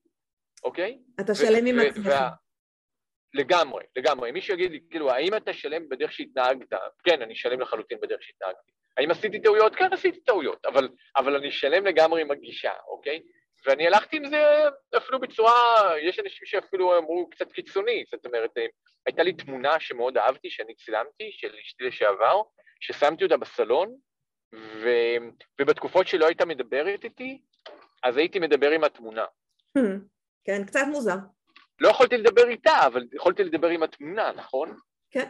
אוקיי? 0.64 1.00
אתה 1.20 1.36
שלם 1.36 1.66
עם 1.66 1.80
עצמך. 1.80 2.14
לגמרי, 3.34 3.84
לגמרי. 3.96 4.32
מישהו 4.32 4.54
יגיד 4.54 4.72
לי, 4.72 4.80
כאילו, 4.90 5.12
האם 5.12 5.36
אתה 5.36 5.54
שלם 5.54 5.90
בדרך 5.90 6.12
שהתנהגת? 6.12 6.74
כן, 7.04 7.22
אני 7.22 7.36
שלם 7.36 7.62
לחלוטין 7.62 7.98
בדרך 8.02 8.24
שהתנהגתי. 8.24 8.72
האם 8.98 9.12
עשיתי 9.12 9.40
טעויות? 9.40 9.76
כן, 9.76 9.94
עשיתי 9.94 10.20
טעויות, 10.20 10.66
אבל, 10.66 10.90
אבל 11.18 11.36
אני 11.36 11.52
שלם 11.52 11.86
לגמרי 11.86 12.22
עם 12.22 12.32
הגישה, 12.32 12.72
אוקיי? 12.88 13.22
ואני 13.66 13.88
הלכתי 13.88 14.18
עם 14.18 14.26
זה 14.26 14.44
אפילו 14.98 15.20
בצורה, 15.20 15.54
יש 16.02 16.20
אנשים 16.20 16.46
שאפילו 16.46 16.98
אמרו 16.98 17.30
קצת 17.30 17.52
קיצוני, 17.52 18.04
זאת 18.12 18.26
אומרת, 18.26 18.52
הייתה 19.06 19.24
לי 19.24 19.34
תמונה 19.34 19.80
שמאוד 19.80 20.18
אהבתי, 20.18 20.50
שאני 20.50 20.76
צילמתי, 20.76 21.32
של 21.32 21.56
אשתי 21.62 21.84
לשעבר, 21.84 22.42
ששמתי 22.80 23.24
אותה 23.24 23.38
בסלון, 23.38 23.96
ו... 24.56 24.90
ובתקופות 25.62 26.08
שלא 26.08 26.26
הייתה 26.26 26.46
מדברת 26.46 27.04
איתי, 27.04 27.42
אז 28.04 28.18
הייתי 28.18 28.40
מדבר 28.40 28.72
עם 28.72 28.84
התמונה. 28.84 29.26
Hmm, 29.78 29.82
כן, 30.44 30.66
קצת 30.66 30.84
מוזר. 30.88 31.16
לא 31.82 31.90
יכולתי 31.90 32.18
לדבר 32.18 32.50
איתה, 32.50 32.86
אבל 32.86 33.04
יכולתי 33.14 33.44
לדבר 33.44 33.68
עם 33.68 33.84
התמונה, 33.84 34.32
נכון? 34.32 34.76
כן. 35.12 35.30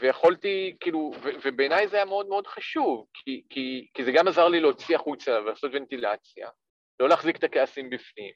ויכולתי, 0.00 0.76
כאילו, 0.80 1.12
ובעיניי 1.44 1.88
זה 1.88 1.96
היה 1.96 2.04
מאוד 2.04 2.28
מאוד 2.28 2.46
חשוב, 2.46 3.06
כי, 3.14 3.42
כי, 3.50 3.86
כי 3.94 4.04
זה 4.04 4.12
גם 4.12 4.28
עזר 4.28 4.48
לי 4.48 4.60
להוציא 4.60 4.96
החוצה 4.96 5.40
ולעשות 5.40 5.70
ונטילציה, 5.74 6.48
לא 7.00 7.08
להחזיק 7.08 7.36
את 7.36 7.44
הכעסים 7.44 7.90
בפנים. 7.90 8.32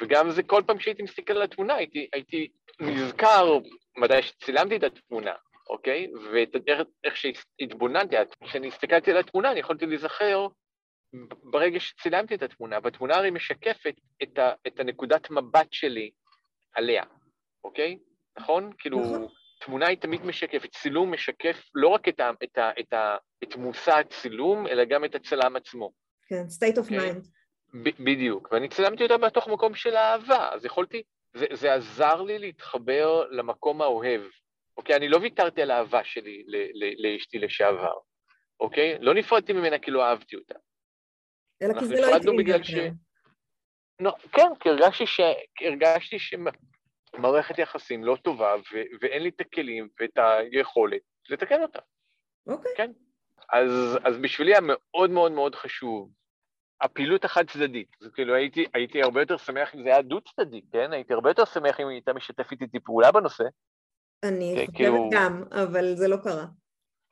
וגם 0.00 0.30
זה 0.30 0.42
כל 0.42 0.62
פעם 0.66 0.80
שהייתי 0.80 1.02
מסתכל 1.02 1.32
על 1.32 1.42
התמונה, 1.42 1.74
הייתי, 1.74 2.08
הייתי 2.12 2.48
נזכר 2.80 3.58
מתי 3.96 4.22
שצילמתי 4.22 4.76
את 4.76 4.82
התמונה, 4.82 5.34
אוקיי? 5.70 6.06
ואיך 6.32 7.16
שהתבוננתי, 7.16 8.16
כשאני 8.44 8.68
הסתכלתי 8.68 9.10
על 9.10 9.16
התמונה, 9.16 9.50
אני 9.50 9.60
יכולתי 9.60 9.86
להיזכר 9.86 10.46
ברגע 11.42 11.80
שצילמתי 11.80 12.34
את 12.34 12.42
התמונה, 12.42 12.78
והתמונה 12.82 13.14
הרי 13.14 13.30
משקפת 13.30 13.94
את, 14.22 14.38
ה, 14.38 14.52
את 14.66 14.80
הנקודת 14.80 15.30
מבט 15.30 15.72
שלי 15.72 16.10
עליה, 16.74 17.02
אוקיי? 17.64 17.98
נכון? 18.38 18.72
כאילו, 18.78 19.00
נכון. 19.00 19.26
תמונה 19.60 19.86
היא 19.86 19.98
תמיד 19.98 20.24
משקפת, 20.24 20.70
צילום 20.72 21.12
משקף 21.12 21.70
לא 21.74 21.88
רק 21.88 22.08
את, 22.08 22.20
ה, 22.20 22.30
את, 22.44 22.58
ה, 22.58 22.70
את, 22.80 22.92
ה, 22.92 23.16
את 23.44 23.56
מושא 23.56 23.92
הצילום, 23.92 24.66
אלא 24.66 24.84
גם 24.84 25.04
את 25.04 25.14
הצלם 25.14 25.56
עצמו. 25.56 25.92
כן, 26.28 26.42
state 26.42 26.76
of? 26.76 26.80
אוקיי? 26.80 27.10
mind. 27.10 27.28
בדיוק, 28.04 28.48
ואני 28.52 28.68
צילמתי 28.68 29.02
אותה 29.02 29.18
בתוך 29.18 29.48
מקום 29.48 29.74
של 29.74 29.96
אהבה, 29.96 30.48
אז 30.52 30.64
יכולתי, 30.64 31.02
זה, 31.36 31.46
זה 31.52 31.74
עזר 31.74 32.22
לי 32.22 32.38
להתחבר 32.38 33.24
למקום 33.30 33.82
האוהב, 33.82 34.22
אוקיי? 34.76 34.96
אני 34.96 35.08
לא 35.08 35.16
ויתרתי 35.16 35.62
על 35.62 35.70
האהבה 35.70 36.04
שלי 36.04 36.44
לאשתי 36.98 37.38
לשעבר, 37.38 37.94
אוקיי? 38.60 38.98
לא 39.00 39.14
נפרדתי 39.14 39.52
ממנה 39.52 39.78
כי 39.78 39.90
לא 39.90 40.04
אהבתי 40.04 40.36
אותה. 40.36 40.54
אלא 41.62 41.80
כי 41.80 41.86
זה 41.86 42.00
לא 42.00 42.16
התאים 42.16 42.40
יותר. 42.40 42.62
ש... 42.62 42.74
לא, 44.00 44.14
כן, 44.32 44.48
כי 44.60 44.68
הרגשתי, 44.68 45.06
ש... 45.06 45.20
הרגשתי 45.60 46.16
שמערכת 46.18 47.58
יחסים 47.58 48.04
לא 48.04 48.16
טובה, 48.22 48.54
ו... 48.56 48.82
ואין 49.00 49.22
לי 49.22 49.28
את 49.28 49.40
הכלים 49.40 49.88
ואת 50.00 50.18
היכולת 50.18 51.00
לתקן 51.28 51.62
אותה. 51.62 51.78
אוקיי. 52.46 52.72
כן. 52.76 52.92
אז, 53.52 53.98
אז 54.04 54.18
בשבילי 54.18 54.52
היה 54.52 54.60
מאוד 54.62 55.10
מאוד 55.10 55.32
מאוד 55.32 55.54
חשוב 55.54 56.10
הפעילות 56.82 57.24
החד-צדדית. 57.24 57.96
זה 58.00 58.10
כאילו 58.10 58.34
הייתי, 58.34 58.66
הייתי 58.74 59.02
הרבה 59.02 59.20
יותר 59.20 59.36
שמח 59.36 59.74
אם 59.74 59.82
זה 59.82 59.88
היה 59.88 60.02
דו-צדדי, 60.02 60.60
כן? 60.72 60.92
הייתי 60.92 61.12
הרבה 61.12 61.30
יותר 61.30 61.44
שמח 61.44 61.80
אם 61.80 61.88
היא 61.88 61.94
הייתה 61.94 62.12
משתפת 62.12 62.62
איתי 62.62 62.80
פעולה 62.80 63.12
בנושא. 63.12 63.44
אני 64.22 64.54
חושבת 64.54 64.76
כאילו... 64.76 65.10
גם, 65.12 65.42
אבל 65.50 65.94
זה 65.94 66.08
לא 66.08 66.16
קרה. 66.16 66.44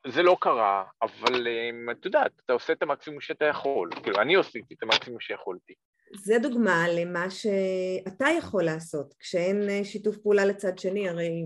זה 0.06 0.22
לא 0.22 0.36
קרה, 0.40 0.84
אבל 1.02 1.48
את 1.90 2.04
יודעת, 2.04 2.32
אתה 2.44 2.52
עושה 2.52 2.72
את 2.72 2.82
המקסימום 2.82 3.20
שאתה 3.20 3.44
יכול. 3.44 3.90
כאילו, 4.02 4.20
אני 4.20 4.36
עשיתי 4.36 4.74
את 4.74 4.82
המקסימום 4.82 5.20
שיכולתי. 5.20 5.74
זה 6.12 6.38
דוגמה 6.42 6.88
למה 6.88 7.30
שאתה 7.30 8.26
יכול 8.38 8.64
לעשות, 8.64 9.14
כשאין 9.18 9.68
אה, 9.70 9.84
שיתוף 9.84 10.16
פעולה 10.16 10.44
לצד 10.44 10.78
שני, 10.78 11.08
הרי 11.08 11.44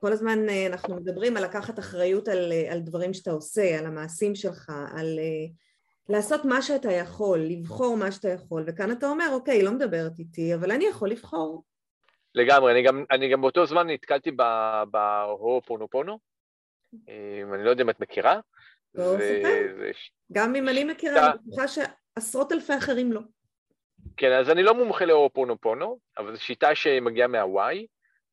כל 0.00 0.12
הזמן 0.12 0.48
אה, 0.48 0.66
אנחנו 0.66 0.96
מדברים 0.96 1.36
על 1.36 1.44
לקחת 1.44 1.78
אחריות 1.78 2.28
על, 2.28 2.52
אה, 2.52 2.72
על 2.72 2.80
דברים 2.80 3.14
שאתה 3.14 3.30
עושה, 3.30 3.78
על 3.78 3.86
המעשים 3.86 4.34
שלך, 4.34 4.72
על 4.96 5.18
לעשות 6.08 6.44
מה 6.44 6.62
שאתה 6.62 6.92
יכול, 6.92 7.38
לבחור 7.38 7.96
מה 7.96 8.12
שאתה 8.12 8.28
יכול, 8.28 8.64
וכאן 8.66 8.92
אתה 8.92 9.06
אומר, 9.06 9.28
אוקיי, 9.32 9.54
היא 9.54 9.64
לא 9.64 9.72
מדברת 9.72 10.18
איתי, 10.18 10.54
אבל 10.54 10.70
אני 10.70 10.84
יכול 10.84 11.10
לבחור. 11.10 11.64
לגמרי, 12.34 12.72
אני 12.72 12.82
גם, 12.82 13.04
אני 13.10 13.32
גם 13.32 13.40
באותו 13.40 13.66
זמן 13.66 13.90
נתקלתי 13.90 14.30
בהופונופונו, 14.90 16.18
אני 17.54 17.64
לא 17.64 17.70
יודע 17.70 17.82
אם 17.82 17.90
את 17.90 18.00
מכירה. 18.00 18.40
לא, 18.94 19.14
ספר. 19.18 19.90
גם 20.32 20.54
אם 20.54 20.68
אני 20.68 20.84
מכירה, 20.84 21.26
אני 21.26 21.38
בטוחה 21.38 21.68
שעשרות 21.68 22.52
אלפי 22.52 22.78
אחרים 22.78 23.12
לא. 23.12 23.20
כן, 24.16 24.32
אז 24.32 24.50
אני 24.50 24.62
לא 24.62 24.74
מומחה 24.74 25.04
להופונופונו, 25.04 25.98
אבל 26.18 26.36
זו 26.36 26.42
שיטה 26.42 26.74
שמגיעה 26.74 27.28
מהוואי, 27.28 27.86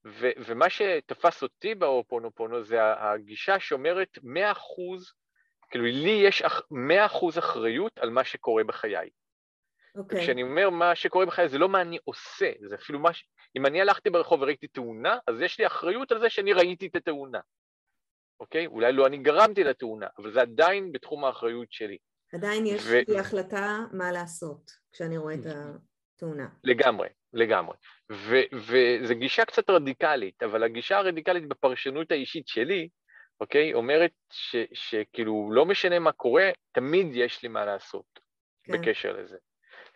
ו- 0.06 0.32
ומה 0.46 0.70
שתפס 0.70 1.44
אותי 1.44 1.76
בהופונופונו 1.76 2.64
זה 2.64 2.78
הגישה 2.82 3.60
שאומרת 3.60 4.18
100 4.24 4.52
אחוז, 4.52 5.14
כאילו 5.70 5.84
לי 5.86 6.22
יש 6.28 6.44
100 6.72 7.06
אחוז 7.06 7.38
אחריות 7.38 8.00
על 8.00 8.10
מה 8.10 8.24
שקורה 8.24 8.64
בחיי. 8.64 9.10
אוקיי. 9.96 10.20
Okay. 10.20 10.22
כשאני 10.22 10.44
אומר 10.44 10.70
מה 10.70 10.96
שקורה 10.96 11.26
בחיי 11.26 11.50
זה 11.50 11.58
לא 11.58 11.70
מה 11.70 11.82
אני 11.82 11.98
עושה, 12.04 12.52
זה 12.70 12.76
אפילו 12.76 13.00
מה 13.00 13.14
ש... 13.14 13.26
אם 13.56 13.66
אני 13.66 13.82
הלכתי 13.82 14.10
ברחוב 14.10 14.42
וראיתי 14.42 14.68
תאונה, 14.68 15.18
אז 15.28 15.42
יש 15.42 15.60
לי 15.60 15.68
אחריות 15.68 16.12
על 16.12 16.20
זה 16.20 16.30
שאני 16.30 16.54
ראיתי 16.54 16.88
את 16.88 16.96
התאונה. 16.96 17.40
אוקיי? 18.40 18.66
Okay? 18.66 18.70
אולי 18.70 18.94
לא 18.94 19.08
אני 19.08 19.18
גרמתי 19.18 19.64
לתאונה, 19.64 20.08
אבל 20.18 20.34
זה 20.34 20.42
עדיין 20.42 20.92
בתחום 20.92 21.26
האחריות 21.26 21.72
שלי. 21.72 21.98
עדיין 22.34 22.66
יש 22.66 22.82
ו... 22.86 23.00
לי 23.08 23.20
החלטה 23.20 23.80
מה 23.92 24.12
לעשות 24.12 24.72
כשאני 24.98 25.18
רואה 25.18 25.34
את 25.34 25.40
התאונה. 26.16 26.48
לגמרי, 26.64 27.08
לגמרי. 27.34 27.76
וזו 28.54 29.16
גישה 29.16 29.46
קצת 29.46 29.70
רדיקלית, 29.70 30.44
אבל 30.44 30.64
הגישה 30.64 30.98
הרדיקלית 30.98 31.48
בפרשנות 31.48 32.12
האישית 32.12 32.48
שלי, 32.48 32.90
אוקיי, 33.40 33.74
אומרת 33.74 34.12
ש, 34.32 34.56
שכאילו 34.74 35.50
לא 35.52 35.66
משנה 35.66 36.00
מה 36.00 36.12
קורה, 36.12 36.50
תמיד 36.72 37.08
יש 37.14 37.44
לי 37.44 37.50
מה 37.50 37.66
לעשות 37.66 38.20
כן. 38.64 38.74
בקשר 38.74 39.14
לזה. 39.22 39.38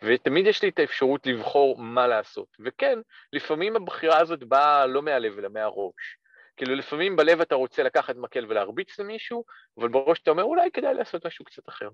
ותמיד 0.02 0.46
יש 0.46 0.62
לי 0.62 0.68
את 0.68 0.78
האפשרות 0.78 1.26
לבחור 1.26 1.78
מה 1.78 2.06
לעשות. 2.06 2.48
וכן, 2.60 2.98
לפעמים 3.32 3.76
הבחירה 3.76 4.20
הזאת 4.20 4.44
באה 4.44 4.86
לא 4.86 5.02
מהלב 5.02 5.38
אלא 5.38 5.48
מהראש. 5.48 6.18
כאילו 6.56 6.74
לפעמים 6.74 7.16
בלב 7.16 7.40
אתה 7.40 7.54
רוצה 7.54 7.82
לקחת 7.82 8.16
מקל 8.16 8.46
ולהרביץ 8.48 8.98
למישהו, 8.98 9.44
אבל 9.78 9.88
בראש 9.88 10.20
אתה 10.22 10.30
אומר 10.30 10.42
אולי 10.42 10.70
כדאי 10.70 10.94
לעשות 10.94 11.26
משהו 11.26 11.44
קצת 11.44 11.68
אחר. 11.68 11.88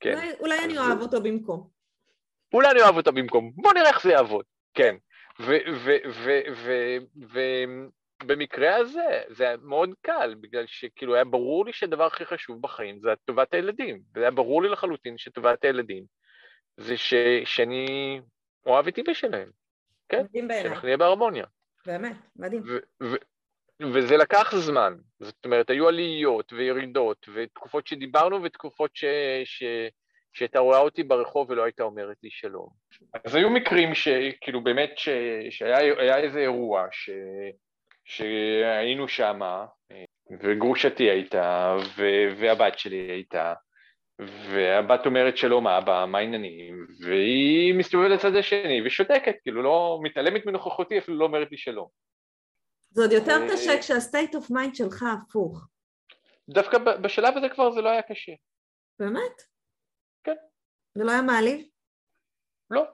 כן. 0.00 0.14
אולי, 0.14 0.32
אולי 0.40 0.64
אני 0.64 0.78
אוהב 0.78 1.00
אותו 1.00 1.22
במקום. 1.22 1.79
אולי 2.52 2.70
אני 2.70 2.82
אוהב 2.82 2.96
אותו 2.96 3.12
במקום, 3.12 3.52
בוא 3.54 3.72
נראה 3.72 3.88
איך 3.88 4.02
זה 4.02 4.10
יעבוד, 4.10 4.44
כן. 4.74 4.96
ובמקרה 8.22 8.76
הזה 8.76 9.22
זה 9.28 9.44
היה 9.44 9.56
מאוד 9.56 9.90
קל, 10.00 10.34
בגלל 10.40 10.64
שכאילו 10.66 11.14
היה 11.14 11.24
ברור 11.24 11.66
לי 11.66 11.72
שהדבר 11.72 12.06
הכי 12.06 12.24
חשוב 12.24 12.62
בחיים 12.62 13.00
זה 13.00 13.08
טובת 13.24 13.54
הילדים, 13.54 14.00
והיה 14.14 14.30
ברור 14.30 14.62
לי 14.62 14.68
לחלוטין 14.68 15.18
שטובת 15.18 15.64
הילדים 15.64 16.04
זה 16.76 16.96
ש, 16.96 17.14
שאני 17.44 18.20
אוהב 18.66 18.88
את 18.88 18.98
אימא 18.98 19.14
שלהם, 19.14 19.50
כן? 20.08 20.22
מדהים 20.22 20.48
בעיניי. 20.48 20.68
שאנחנו 20.68 20.86
נהיה 20.86 20.96
בהרמוניה. 20.96 21.44
באמת, 21.86 22.16
מדהים. 22.36 22.62
וזה 23.80 24.16
לקח 24.16 24.54
זמן, 24.54 24.94
זאת 25.20 25.44
אומרת, 25.44 25.70
היו 25.70 25.88
עליות 25.88 26.52
וירידות, 26.52 27.26
ותקופות 27.34 27.86
שדיברנו 27.86 28.42
ותקופות 28.42 28.90
ש... 28.96 29.04
ש... 29.44 29.62
שהייתה 30.32 30.58
רואה 30.58 30.78
אותי 30.78 31.02
ברחוב 31.02 31.50
ולא 31.50 31.64
הייתה 31.64 31.82
אומרת 31.82 32.16
לי 32.22 32.30
שלום. 32.30 32.68
אז 33.24 33.34
היו 33.34 33.50
מקרים 33.50 33.94
שכאילו 33.94 34.64
באמת 34.64 34.90
ש... 34.96 35.08
שהיה 35.50 36.16
איזה 36.16 36.38
אירוע 36.38 36.86
ש... 36.90 37.10
שהיינו 38.04 39.08
שמה, 39.08 39.66
וגרושתי 40.42 41.10
הייתה, 41.10 41.76
ו... 41.96 42.02
והבת 42.40 42.78
שלי 42.78 42.96
הייתה, 42.96 43.54
והבת 44.50 45.06
אומרת 45.06 45.36
שלום 45.36 45.66
אבא, 45.66 46.06
מה 46.08 46.18
העניינים, 46.18 46.86
והיא 47.00 47.74
מסתובבת 47.74 48.10
לצד 48.10 48.36
השני 48.36 48.86
ושותקת, 48.86 49.34
כאילו 49.42 49.62
לא 49.62 50.00
מתעלמת 50.02 50.46
מנוכחותי, 50.46 50.98
אפילו 50.98 51.18
לא 51.18 51.24
אומרת 51.24 51.50
לי 51.50 51.56
שלום. 51.56 51.88
זה 52.90 53.02
עוד 53.02 53.12
יותר 53.12 53.36
קשה 53.52 53.78
כשה-state 53.78 54.34
of 54.34 54.50
mind 54.50 54.74
שלך 54.74 55.02
הפוך. 55.02 55.66
דווקא 56.48 56.78
בשלב 56.78 57.36
הזה 57.36 57.48
כבר 57.48 57.70
זה 57.70 57.80
לא 57.80 57.88
היה 57.88 58.02
קשה. 58.02 58.32
באמת? 58.98 59.49
זה 60.94 61.04
לא 61.04 61.10
היה 61.10 61.22
מעליב? 61.22 61.66
לא. 62.70 62.84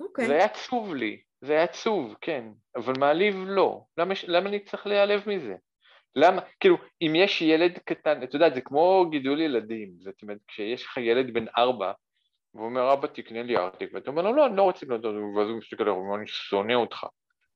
אוקיי. 0.00 0.26
זה 0.26 0.32
היה 0.32 0.44
עצוב 0.44 0.94
לי, 0.94 1.22
זה 1.40 1.52
היה 1.52 1.62
עצוב, 1.62 2.14
כן, 2.20 2.44
אבל 2.76 2.92
מעליב 2.98 3.36
לא. 3.46 3.84
למה, 3.98 4.14
למה 4.26 4.48
אני 4.48 4.60
צריך 4.60 4.86
להיעלב 4.86 5.22
מזה? 5.26 5.54
למה, 6.16 6.42
כאילו, 6.60 6.76
אם 7.02 7.12
יש 7.14 7.42
ילד 7.42 7.78
קטן, 7.84 8.22
אתה 8.22 8.36
יודע, 8.36 8.54
זה 8.54 8.60
כמו 8.60 9.06
גידול 9.10 9.40
ילדים, 9.40 9.92
זאת 9.98 10.22
אומרת, 10.22 10.38
כשיש 10.48 10.86
לך 10.86 10.96
ילד 10.96 11.34
בן 11.34 11.44
ארבע, 11.58 11.92
והוא 12.54 12.66
אומר, 12.66 12.92
אבא 12.92 13.06
תקנה 13.06 13.42
לי 13.42 13.56
ארטיק, 13.56 13.90
ואתה 13.94 14.10
אומר 14.10 14.22
לו, 14.22 14.32
לא, 14.32 14.46
אני 14.46 14.56
לא 14.56 14.62
רוצה 14.62 14.86
לקנות 14.86 15.04
אותו, 15.04 15.18
ואז 15.36 15.48
הוא 15.48 15.58
מסתכל 15.58 15.82
עליו, 15.82 15.94
הוא 15.94 16.04
אומר, 16.04 16.16
אני 16.16 16.26
שונא 16.26 16.72
אותך. 16.72 17.06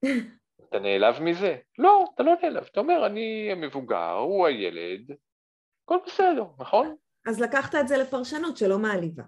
אתה 0.68 0.78
נעלב 0.78 1.22
מזה? 1.22 1.56
לא, 1.78 2.04
אתה 2.14 2.22
לא 2.22 2.34
נעלב, 2.42 2.64
אתה 2.72 2.80
אומר, 2.80 3.06
אני 3.06 3.48
המבוגר, 3.52 4.12
הוא 4.12 4.46
הילד, 4.46 5.16
הכל 5.84 5.96
בסדר, 6.06 6.44
נכון? 6.58 6.96
אז 7.26 7.40
לקחת 7.40 7.74
את 7.74 7.88
זה 7.88 7.96
לפרשנות 7.96 8.56
שלא 8.56 8.78
מעליבה. 8.78 9.22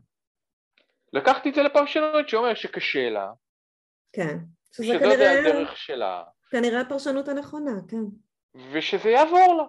לקחתי 1.12 1.48
את 1.48 1.54
זה 1.54 1.62
לפרשנות 1.62 2.28
שאומר 2.28 2.54
שקשה 2.54 3.10
לה. 3.10 3.30
כן. 4.12 4.38
שזה 4.72 4.98
כנראה... 4.98 5.38
הדרך 5.40 5.76
שלה. 5.76 6.22
כנראה 6.50 6.80
הפרשנות 6.80 7.28
הנכונה, 7.28 7.72
כן. 7.88 8.04
ושזה 8.72 9.10
יעבור 9.10 9.54
לה. 9.56 9.64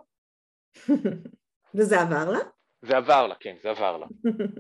וזה 1.76 2.02
עבר 2.02 2.30
לה? 2.32 2.40
זה 2.82 2.98
עבר 2.98 3.28
לה, 3.28 3.36
כן, 3.40 3.56
זה 3.64 3.70
עבר 3.70 3.98
לה. 3.98 4.08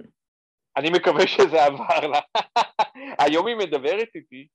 אני 0.77 0.89
מקווה 0.89 1.27
שזה 1.27 1.65
עבר 1.65 2.07
לה. 2.07 2.19
היום 3.23 3.47
היא 3.47 3.55
מדברת 3.55 4.09
איתי, 4.15 4.47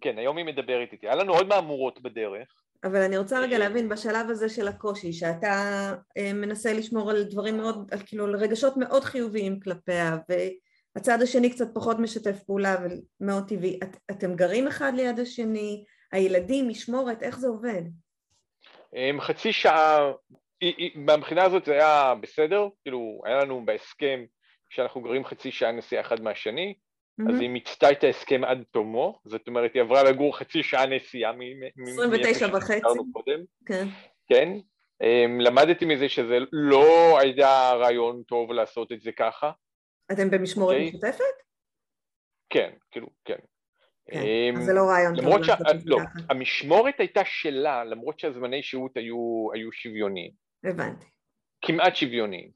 כן, 0.00 0.18
היום 0.18 0.36
היא 0.36 0.46
מדברת 0.46 0.92
איתי. 0.92 1.06
היה 1.06 1.16
לנו 1.16 1.32
עוד 1.32 1.46
מהמורות 1.46 2.02
בדרך. 2.02 2.48
אבל 2.84 3.02
אני 3.02 3.18
רוצה 3.18 3.40
רגע 3.40 3.58
להבין 3.58 3.88
בשלב 3.88 4.30
הזה 4.30 4.48
של 4.48 4.68
הקושי, 4.68 5.12
שאתה 5.12 5.54
אה, 6.16 6.32
מנסה 6.32 6.72
לשמור 6.72 7.10
על 7.10 7.24
דברים 7.24 7.56
מאוד, 7.56 7.88
על 7.92 7.98
כאילו 8.06 8.24
על 8.24 8.36
רגשות 8.36 8.76
מאוד 8.76 9.04
חיוביים 9.04 9.60
כלפיה, 9.60 10.16
והצד 10.96 11.22
השני 11.22 11.50
קצת 11.50 11.74
פחות 11.74 11.98
משתף 11.98 12.42
פעולה 12.46 12.76
ומאוד 13.20 13.48
טבעי. 13.48 13.78
את, 13.82 13.96
אתם 14.10 14.34
גרים 14.34 14.66
אחד 14.66 14.92
ליד 14.96 15.20
השני? 15.20 15.84
הילדים, 16.12 16.68
משמורת, 16.68 17.22
איך 17.22 17.38
זה 17.38 17.48
עובד? 17.48 17.82
חצי 19.20 19.52
שעה, 19.52 20.12
מהבחינה 20.94 21.42
הזאת 21.44 21.64
זה 21.64 21.72
היה 21.72 22.14
בסדר, 22.20 22.68
כאילו 22.82 23.22
היה 23.24 23.38
לנו 23.38 23.64
בהסכם 23.64 24.24
שאנחנו 24.70 25.00
גרים 25.00 25.24
חצי 25.24 25.50
שעה 25.50 25.72
נסיעה 25.72 26.02
אחד 26.02 26.20
מהשני, 26.22 26.74
אז 27.28 27.40
היא 27.40 27.48
מיצתה 27.48 27.90
את 27.90 28.04
ההסכם 28.04 28.44
עד 28.44 28.64
תומו, 28.70 29.20
זאת 29.24 29.48
אומרת 29.48 29.70
היא 29.74 29.82
עברה 29.82 30.02
לגור 30.02 30.38
חצי 30.38 30.62
שעה 30.62 30.86
נסיעה 30.86 31.32
מ... 31.32 31.40
29 31.82 32.46
וחצי. 32.56 32.80
כן. 33.66 33.88
כן. 34.28 34.48
אמ, 35.02 35.40
למדתי 35.40 35.84
מזה 35.84 36.08
שזה 36.08 36.38
לא 36.52 37.18
היה 37.20 37.72
רעיון 37.72 38.22
טוב 38.22 38.52
לעשות 38.52 38.92
את 38.92 39.00
זה 39.00 39.12
ככה. 39.12 39.50
אתם 40.12 40.30
במשמורת 40.30 40.76
okay. 40.76 40.78
אוקיי? 40.78 40.90
משותפת? 40.90 41.24
כן, 42.50 42.70
כאילו, 42.90 43.06
כן. 43.24 43.38
כן. 44.10 44.20
אמ, 44.22 44.56
אז 44.56 44.64
זה 44.64 44.72
לא 44.72 44.80
רעיון 44.80 45.16
טוב 45.16 45.24
את 45.70 45.80
זה 45.80 45.90
לא. 45.90 45.98
המשמורת 46.30 46.94
הייתה 46.98 47.20
שלה, 47.24 47.84
למרות 47.84 48.18
שהזמני 48.18 48.62
שהות 48.62 48.96
היו, 48.96 49.48
היו 49.54 49.72
שוויוניים. 49.72 50.32
הבנתי. 50.64 51.06
כמעט 51.62 51.96
שוויוניים. 51.96 52.50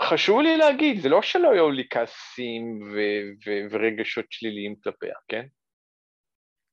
חשוב 0.00 0.40
לי 0.40 0.56
להגיד, 0.56 1.00
זה 1.00 1.08
לא 1.08 1.22
שלא 1.22 1.50
היו 1.50 1.70
לי 1.70 1.86
כעסים 1.90 2.82
ו- 2.82 3.46
ו- 3.46 3.66
ורגשות 3.70 4.24
שליליים 4.30 4.76
כלפיה, 4.82 5.14
כן? 5.28 5.46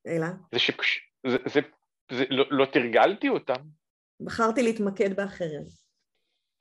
אלא? 0.07 0.27
זה 0.53 0.59
שפש... 0.59 1.11
זה, 1.27 1.38
זה, 1.45 1.59
זה, 2.11 2.23
לא, 2.29 2.45
לא 2.51 2.65
תרגלתי 2.65 3.29
אותם. 3.29 3.63
בחרתי 4.19 4.63
להתמקד 4.63 5.15
באחרים. 5.15 5.61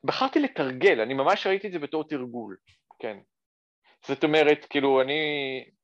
בחרתי 0.05 0.41
לתרגל, 0.41 1.01
אני 1.01 1.15
ממש 1.15 1.47
ראיתי 1.47 1.67
את 1.67 1.73
זה 1.73 1.79
בתור 1.79 2.09
תרגול, 2.09 2.57
כן. 2.99 3.19
זאת 4.09 4.25
אומרת, 4.25 4.67
כאילו, 4.71 5.01
אני... 5.01 5.21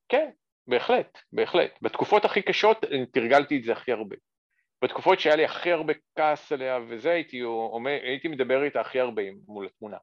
כן, 0.08 0.30
בהחלט, 0.66 1.18
בהחלט. 1.32 1.78
בתקופות 1.82 2.24
הכי 2.24 2.42
קשות 2.42 2.84
תרגלתי 3.12 3.58
את 3.58 3.64
זה 3.64 3.72
הכי 3.72 3.92
הרבה. 3.92 4.16
בתקופות 4.84 5.20
שהיה 5.20 5.36
לי 5.36 5.44
הכי 5.44 5.72
הרבה 5.72 5.92
כעס 6.16 6.52
עליה 6.52 6.78
וזה, 6.88 7.10
הייתי, 7.10 7.42
אומר, 7.42 7.90
הייתי 8.02 8.28
מדבר 8.28 8.64
איתה 8.64 8.80
הכי 8.80 9.00
הרבה 9.00 9.22
מול 9.46 9.66
התמונה. 9.66 9.96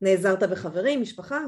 נעזרת 0.00 0.42
בחברים, 0.42 1.02
משפחה? 1.02 1.38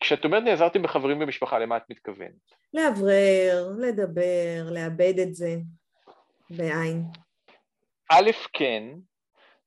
כשאת 0.00 0.24
אומרת 0.24 0.42
נעזרתי 0.42 0.78
בחברים 0.78 1.18
במשפחה, 1.18 1.58
למה 1.58 1.76
את 1.76 1.82
מתכוונת? 1.90 2.32
לאוורר, 2.74 3.72
לדבר, 3.78 4.70
לאבד 4.70 5.18
את 5.18 5.34
זה 5.34 5.56
בעין. 6.50 7.02
א', 8.10 8.30
כן. 8.52 8.82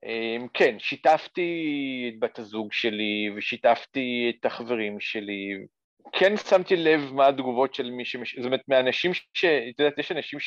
אמ, 0.03 0.47
כן, 0.53 0.79
שיתפתי 0.79 2.11
את 2.13 2.19
בת 2.19 2.39
הזוג 2.39 2.73
שלי 2.73 3.29
ושיתפתי 3.35 4.33
את 4.39 4.45
החברים 4.45 4.99
שלי. 4.99 5.65
כן 6.11 6.37
שמתי 6.37 6.75
לב 6.75 7.13
מה 7.13 7.27
התגובות 7.27 7.73
של 7.73 7.91
מי 7.91 8.05
שמש... 8.05 8.35
זאת 8.35 8.45
אומרת, 8.45 8.61
מאנשים 8.67 9.13
ש... 9.13 9.45
את 9.45 9.79
יודעת, 9.79 9.97
יש 9.97 10.11
אנשים 10.11 10.39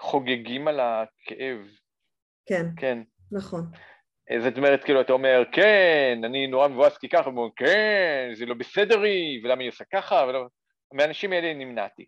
שחוגגים 0.00 0.68
על 0.68 0.80
הכאב. 0.80 1.58
כן. 2.46 2.66
כן. 2.76 2.98
נכון. 3.32 3.62
זאת 4.38 4.56
אומרת, 4.56 4.84
כאילו, 4.84 5.00
אתה 5.00 5.12
אומר, 5.12 5.42
כן, 5.52 6.20
אני 6.24 6.46
נורא 6.46 6.68
מבואס 6.68 6.98
כי 6.98 7.08
ככה, 7.08 7.28
ואומרים, 7.28 7.52
כן, 7.56 8.30
זה 8.34 8.46
לא 8.46 8.54
בסדר 8.54 9.02
היא, 9.02 9.44
ולמה 9.44 9.62
היא 9.62 9.68
עושה 9.68 9.84
ככה, 9.92 10.24
ולא... 10.28 10.46
מהאנשים 10.92 11.32
האלה 11.32 11.54
נמנעתי. 11.54 12.06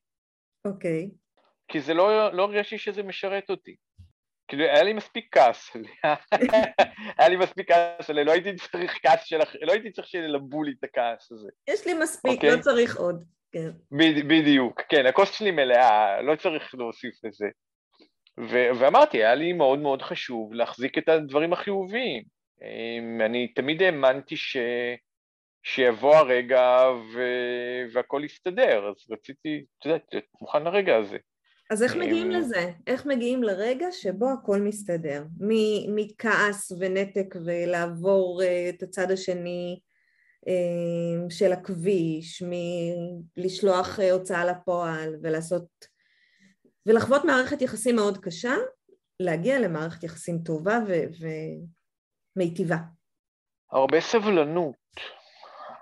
אוקיי. 0.65 1.11
Okay. 1.11 1.23
כי 1.69 1.81
זה 1.81 1.95
לא, 1.95 2.33
לא 2.33 2.43
הרגשתי 2.43 2.79
שזה 2.79 3.03
משרת 3.03 3.51
אותי. 3.51 3.77
כאילו, 4.53 4.65
היה 4.65 4.83
לי 4.83 4.93
מספיק 4.93 5.29
כעס, 5.31 5.71
היה 7.19 7.29
לי 7.29 7.37
מספיק 7.37 7.73
כעס 7.73 8.11
עליה, 8.11 8.25
לא 8.25 8.33
הייתי 8.33 8.57
צריך 8.57 8.99
כעס 9.03 9.25
שלך, 9.25 9.57
לא 9.63 9.73
הייתי 9.73 9.91
צריך 9.91 10.09
שילבו 10.09 10.63
לי 10.63 10.73
את 10.79 10.85
הכעס 10.85 11.33
הזה. 11.33 11.49
יש 11.71 11.87
לי 11.87 11.95
מספיק? 11.95 12.45
לא 12.45 12.49
אוקיי? 12.49 12.61
צריך 12.61 12.97
עוד. 12.97 13.25
כן. 13.53 13.71
בדיוק, 14.29 14.81
כן, 14.89 15.07
הכוס 15.07 15.33
שלי 15.33 15.51
מלאה, 15.51 16.23
לא 16.23 16.37
צריך 16.37 16.75
להוסיף 16.75 17.15
לזה. 17.25 17.47
ו- 18.41 18.81
ואמרתי, 18.81 19.17
היה 19.17 19.35
לי 19.35 19.53
מאוד 19.53 19.79
מאוד 19.79 20.03
חשוב 20.03 20.55
להחזיק 20.55 20.99
את 20.99 21.09
הדברים 21.09 21.53
החיוביים. 21.53 22.23
אמ, 22.63 23.21
אני 23.21 23.49
תמיד 23.49 23.83
האמנתי 23.83 24.37
ש... 24.37 24.57
שיבוא 25.63 26.17
הרגע 26.17 26.87
ו- 27.15 27.93
והכל 27.93 28.23
יסתדר, 28.25 28.89
אז 28.89 29.11
רציתי, 29.11 29.65
את 29.79 29.87
יודעת, 29.87 30.15
מוכן 30.41 30.65
לרגע 30.65 30.97
הזה. 30.97 31.19
אז 31.73 31.83
איך 31.83 31.97
מגיעים 31.97 32.27
אמ, 32.27 32.41
לזה? 32.41 32.73
איך 32.87 33.07
מגיעים 33.07 33.43
לרגע 33.43 33.87
שבו 33.93 34.31
הכל 34.31 34.61
מסתדר? 34.61 35.25
מכעס 35.89 36.73
ונתק 36.79 37.35
ולעבור 37.45 38.43
אה, 38.43 38.69
את 38.69 38.83
הצד 38.83 39.11
השני 39.11 39.81
של 41.29 41.53
הכביש, 41.53 42.43
מלשלוח 43.37 44.01
אה, 44.01 44.13
הוצאה 44.13 44.45
לפועל 44.45 45.17
ולעשות... 45.23 45.67
ולחוות 46.87 47.25
מערכת 47.25 47.63
יחסים 47.63 47.97
מאוד 47.97 48.19
קשה, 48.19 48.55
להגיע 49.21 49.59
למערכת 49.59 50.05
יחסים 50.05 50.39
טובה 50.39 50.79
ו... 50.89 50.93
ומיטיבה. 52.37 52.77
הרבה 53.71 54.01
סבלנות 54.01 54.77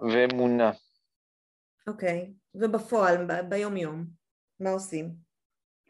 ואמונה. 0.00 0.70
אוקיי, 1.86 2.32
ובפועל, 2.54 3.26
ב- 3.26 3.48
ביום-יום, 3.48 4.04
מה 4.60 4.70
עושים? 4.70 5.29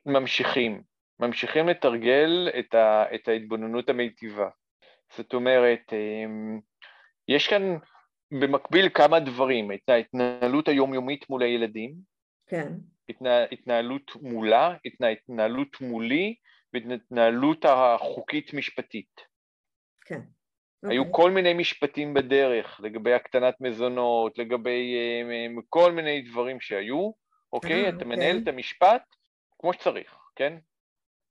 ממשיכים, 0.07 0.83
ממשיכים 1.21 1.69
לתרגל 1.69 2.49
את, 2.59 2.75
ה, 2.75 3.15
את 3.15 3.29
ההתבוננות 3.29 3.89
המיטיבה. 3.89 4.49
זאת 5.17 5.35
אומרת, 5.35 5.93
אמ, 5.93 6.61
יש 7.29 7.49
כאן 7.49 7.77
במקביל 8.41 8.89
כמה 8.89 9.21
דברים, 9.21 9.73
את 9.73 9.89
ההתנהלות 9.89 10.69
היומיומית 10.69 11.31
מול 11.31 11.43
הילדים, 11.43 11.95
כן. 12.47 12.73
התנה, 13.09 13.45
התנהלות 13.53 14.13
מולה, 14.23 14.77
התנהלות 15.13 15.81
מולי 15.81 16.35
והתנהלות 16.73 17.65
החוקית-משפטית. 17.65 19.21
כן. 20.07 20.21
היו 20.83 21.03
okay. 21.03 21.07
אוקיי. 21.07 21.23
כל 21.23 21.31
מיני 21.31 21.55
משפטים 21.55 22.15
בדרך 22.15 22.81
לגבי 22.83 23.13
הקטנת 23.13 23.55
מזונות, 23.61 24.39
לגבי 24.39 24.95
um, 25.57 25.63
כל 25.69 25.93
מיני 25.93 26.21
דברים 26.21 26.61
שהיו, 26.61 27.11
אוקיי? 27.53 27.87
Okay? 27.87 27.89
אתה 27.89 28.05
okay. 28.05 28.05
מנהל 28.05 28.41
את 28.43 28.49
המשפט 28.49 29.03
כמו 29.61 29.73
שצריך, 29.73 30.19
כן? 30.37 30.59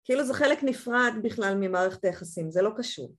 כאילו 0.05 0.23
זה 0.23 0.33
חלק 0.33 0.63
נפרד 0.63 1.13
בכלל 1.23 1.53
ממערכת 1.59 2.05
היחסים, 2.05 2.51
זה 2.51 2.61
לא 2.61 2.69
קשור. 2.77 3.15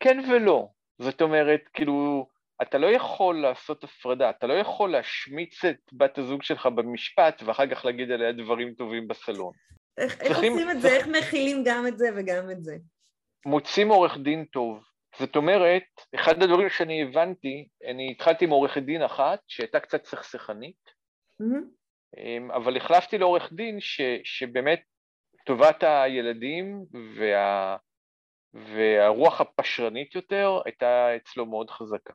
כן 0.00 0.18
ולא. 0.30 0.68
זאת 0.98 1.22
אומרת, 1.22 1.60
כאילו, 1.72 2.26
אתה 2.62 2.78
לא 2.78 2.86
יכול 2.86 3.42
לעשות 3.42 3.84
הפרדה, 3.84 4.30
אתה 4.30 4.46
לא 4.46 4.52
יכול 4.52 4.92
להשמיץ 4.92 5.64
את 5.64 5.80
בת 5.92 6.18
הזוג 6.18 6.42
שלך 6.42 6.66
במשפט 6.66 7.42
ואחר 7.42 7.74
כך 7.74 7.84
להגיד 7.84 8.10
עליה 8.10 8.32
דברים 8.32 8.74
טובים 8.74 9.08
בסלון. 9.08 9.52
איך, 9.98 10.16
צריכים, 10.16 10.52
איך 10.52 10.52
עושים 10.52 10.70
את 10.70 10.80
זה? 10.80 10.88
איך 10.88 11.06
מכילים 11.06 11.62
גם 11.64 11.86
את 11.86 11.98
זה 11.98 12.08
וגם 12.16 12.50
את 12.50 12.64
זה? 12.64 12.76
מוצאים 13.46 13.88
עורך 13.88 14.16
דין 14.16 14.44
טוב. 14.44 14.84
זאת 15.18 15.36
אומרת, 15.36 15.82
אחד 16.14 16.42
הדברים 16.42 16.68
שאני 16.68 17.02
הבנתי, 17.02 17.68
אני 17.90 18.10
התחלתי 18.10 18.44
עם 18.44 18.50
עורכת 18.50 18.82
דין 18.82 19.02
אחת 19.02 19.40
שהייתה 19.48 19.80
קצת 19.80 20.04
סכסכנית, 20.04 20.90
mm-hmm. 21.42 21.79
אמ, 22.16 22.50
אבל 22.50 22.76
החלפתי 22.76 23.18
לעורך 23.18 23.52
דין 23.52 23.80
ש, 23.80 24.00
שבאמת 24.24 24.82
טובת 25.46 25.82
הילדים 25.82 26.84
וה, 27.16 27.76
והרוח 28.54 29.40
הפשרנית 29.40 30.14
יותר 30.14 30.60
הייתה 30.64 31.16
אצלו 31.16 31.46
מאוד 31.46 31.70
חזקה. 31.70 32.12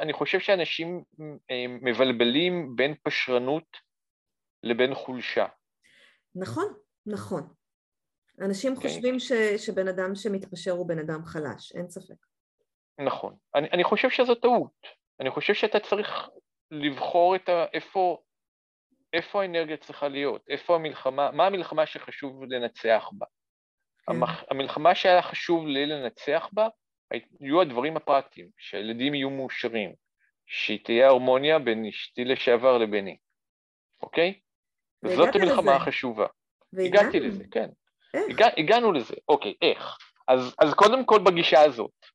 אני 0.00 0.12
חושב 0.12 0.40
שאנשים 0.40 1.02
אמ, 1.50 1.78
מבלבלים 1.82 2.76
בין 2.76 2.94
פשרנות 3.02 3.76
לבין 4.62 4.94
חולשה. 4.94 5.46
נכון, 6.34 6.74
נכון. 7.06 7.48
אנשים 8.40 8.72
okay. 8.72 8.76
כן. 8.76 8.88
חושבים 8.88 9.18
ש, 9.18 9.32
שבן 9.56 9.88
אדם 9.88 10.14
שמתפשר 10.14 10.70
הוא 10.70 10.88
בן 10.88 10.98
אדם 10.98 11.24
חלש, 11.24 11.76
אין 11.76 11.88
ספק. 11.88 12.26
נכון. 13.04 13.36
אני, 13.54 13.68
אני 13.72 13.84
חושב 13.84 14.10
שזו 14.10 14.34
טעות. 14.34 14.72
אני 15.20 15.30
חושב 15.30 15.54
שאתה 15.54 15.80
צריך 15.80 16.08
לבחור 16.70 17.36
את 17.36 17.48
ה, 17.48 17.64
איפה, 17.72 18.22
איפה 19.12 19.42
האנרגיה 19.42 19.76
צריכה 19.76 20.08
להיות, 20.08 20.42
איפה 20.48 20.74
המלחמה, 20.74 21.30
מה 21.30 21.46
המלחמה 21.46 21.86
שחשוב 21.86 22.44
לנצח 22.44 23.10
בה. 23.12 23.26
כן. 24.06 24.12
המח, 24.12 24.44
המלחמה 24.50 24.94
שהיה 24.94 25.22
חשוב 25.22 25.66
לי 25.66 25.86
לנצח 25.86 26.48
בה, 26.52 26.68
היו 27.40 27.60
הדברים 27.60 27.96
הפרקטיים, 27.96 28.48
שהילדים 28.58 29.14
יהיו 29.14 29.30
מאושרים, 29.30 29.92
שתהיה 30.46 31.08
הרמוניה 31.08 31.58
בין 31.58 31.84
אשתי 31.84 32.24
לשעבר 32.24 32.78
לביני, 32.78 33.16
אוקיי? 34.02 34.34
זאת 35.04 35.34
המלחמה 35.34 35.62
לזה. 35.62 35.76
החשובה. 35.76 36.26
והגענו. 36.72 37.00
הגעתי 37.00 37.20
לזה, 37.20 37.44
כן. 37.50 37.68
איך? 38.14 38.24
הגע, 38.30 38.46
הגענו 38.56 38.92
לזה, 38.92 39.14
אוקיי, 39.28 39.54
איך? 39.62 39.98
אז, 40.28 40.54
אז 40.58 40.74
קודם 40.74 41.04
כל 41.04 41.18
בגישה 41.18 41.60
הזאת. 41.60 42.06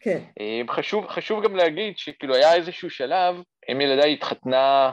כן. 0.00 0.24
אה, 0.40 0.60
חשוב, 0.70 1.08
חשוב 1.08 1.44
גם 1.44 1.56
להגיד 1.56 1.98
שכאילו 1.98 2.34
היה 2.34 2.54
איזשהו 2.54 2.90
שלב, 2.90 3.42
אם 3.72 3.80
ילדיי 3.80 4.12
התחתנה 4.12 4.92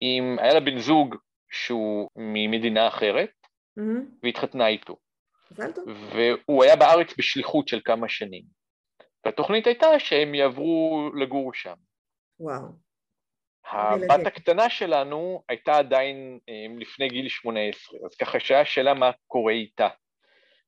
עם, 0.00 0.38
היה 0.38 0.54
לה 0.54 0.60
בן 0.60 0.78
זוג 0.78 1.16
שהוא 1.50 2.08
ממדינה 2.16 2.88
אחרת, 2.88 3.30
mm-hmm. 3.78 3.82
והתחתנה 4.22 4.68
איתו. 4.68 4.96
והוא 6.12 6.64
היה 6.64 6.76
בארץ 6.76 7.14
בשליחות 7.18 7.68
של 7.68 7.80
כמה 7.84 8.08
שנים. 8.08 8.44
והתוכנית 9.24 9.66
הייתה 9.66 9.98
שהם 9.98 10.34
יעברו 10.34 11.10
לגור 11.14 11.54
שם. 11.54 11.74
וואו. 12.40 12.84
הבת 13.64 14.26
הקטנה 14.26 14.70
שלנו 14.70 15.42
הייתה 15.48 15.76
עדיין 15.76 16.38
אה, 16.48 16.66
לפני 16.78 17.08
גיל 17.08 17.28
18, 17.28 17.98
אז 18.06 18.14
ככה 18.16 18.40
שהיה 18.40 18.64
שאלה 18.64 18.94
מה 18.94 19.10
קורה 19.26 19.52
איתה. 19.52 19.88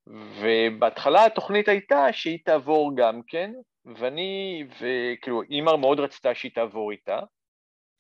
ובהתחלה 0.07 1.25
התוכנית 1.25 1.69
הייתה 1.69 2.13
שהיא 2.13 2.39
תעבור 2.45 2.97
גם 2.97 3.21
כן, 3.27 3.53
ואני, 3.99 4.65
וכאילו, 4.81 5.43
אימא 5.43 5.77
מאוד 5.77 6.01
רצתה 6.01 6.35
שהיא 6.35 6.53
תעבור 6.55 6.93
איתה. 6.93 7.21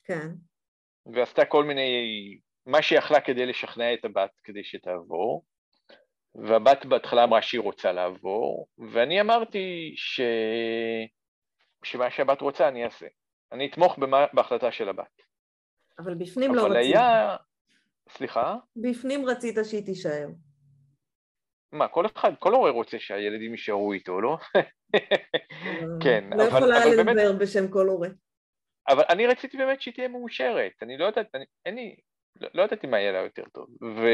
כן. 0.05 0.29
ועשתה 1.12 1.45
כל 1.45 1.64
מיני, 1.64 2.38
מה 2.66 2.83
שהיא 2.83 2.99
יכלה 2.99 3.21
כדי 3.21 3.47
לשכנע 3.47 3.95
את 3.95 4.05
הבת 4.05 4.31
כדי 4.45 4.64
שתעבור, 4.64 5.45
והבת 6.35 6.87
בהתחלה 6.87 7.25
אמרה 7.25 7.42
שהיא 7.42 7.61
רוצה 7.61 7.92
לעבור, 7.92 8.69
ואני 8.92 9.21
אמרתי 9.21 9.92
ש... 9.97 10.21
שמה 11.85 12.11
שהבת 12.11 12.40
רוצה 12.40 12.69
אני 12.69 12.85
אעשה. 12.85 13.07
אני 13.53 13.66
אתמוך 13.66 13.99
במה... 13.99 14.27
בהחלטה 14.33 14.73
של 14.73 14.88
הבת. 14.88 15.23
אבל 15.99 16.14
בפנים 16.14 16.51
אבל 16.51 16.59
לא 16.59 16.62
רצית. 16.62 16.77
אבל 16.77 16.81
היה... 16.81 17.37
סליחה? 18.09 18.57
בפנים 18.77 19.27
רצית 19.29 19.57
שהיא 19.64 19.85
תישאר. 19.85 20.27
מה, 21.73 21.88
כל 21.88 22.07
אחד, 22.07 22.33
כל 22.38 22.53
הורה 22.53 22.71
רוצה 22.71 22.99
שהילדים 22.99 23.53
יישארו 23.53 23.92
איתו, 23.92 24.21
לא? 24.21 24.37
כן, 26.03 26.25
לא 26.37 26.42
אבל, 26.42 26.57
יכולה 26.57 26.83
אבל 26.83 26.90
לדבר 26.90 27.05
באמת... 27.05 27.38
בשם 27.38 27.69
כל 27.69 27.88
הורה. 27.88 28.09
אבל 28.88 29.03
אני 29.09 29.27
רציתי 29.27 29.57
באמת 29.57 29.83
שהיא 29.83 29.94
תהיה 29.94 30.09
מאושרת, 30.09 30.72
אני 30.83 30.99
לא 30.99 31.05
יודעת, 31.05 31.35
אני, 31.35 31.44
אין 31.66 31.75
לי, 31.75 31.96
לא, 32.40 32.49
לא 32.55 32.62
ידעתי 32.62 32.87
מה 32.87 33.01
יהיה 33.01 33.12
לה 33.12 33.18
יותר 33.18 33.44
טוב. 33.53 33.66
ו... 33.83 34.07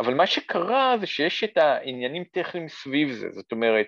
אבל 0.00 0.14
מה 0.14 0.26
שקרה 0.26 0.96
זה 1.00 1.06
שיש 1.06 1.44
את 1.44 1.56
העניינים 1.56 2.24
טכניים 2.24 2.68
סביב 2.68 3.12
זה, 3.12 3.30
זאת 3.30 3.52
אומרת, 3.52 3.86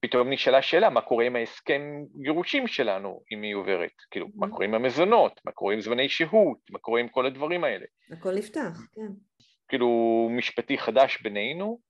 פתאום 0.00 0.30
נשאלה 0.30 0.62
שאלה, 0.62 0.90
מה 0.90 1.00
קורה 1.00 1.24
עם 1.24 1.36
ההסכם 1.36 1.82
גירושים 2.22 2.66
שלנו, 2.66 3.22
אם 3.32 3.42
היא 3.42 3.54
עוברת? 3.54 3.92
כאילו, 4.10 4.26
מה 4.34 4.46
mm-hmm. 4.46 4.50
קורה 4.50 4.64
עם 4.64 4.74
המזונות? 4.74 5.40
מה 5.44 5.52
קורה 5.52 5.74
עם 5.74 5.80
זמני 5.80 6.08
שהות? 6.08 6.58
מה 6.70 6.78
קורה 6.78 7.00
עם 7.00 7.08
כל 7.08 7.26
הדברים 7.26 7.64
האלה? 7.64 7.86
הכל 8.12 8.34
נפתח, 8.34 8.80
כן. 8.92 9.12
כאילו, 9.68 9.88
משפטי 10.30 10.78
חדש 10.78 11.22
בינינו, 11.22 11.80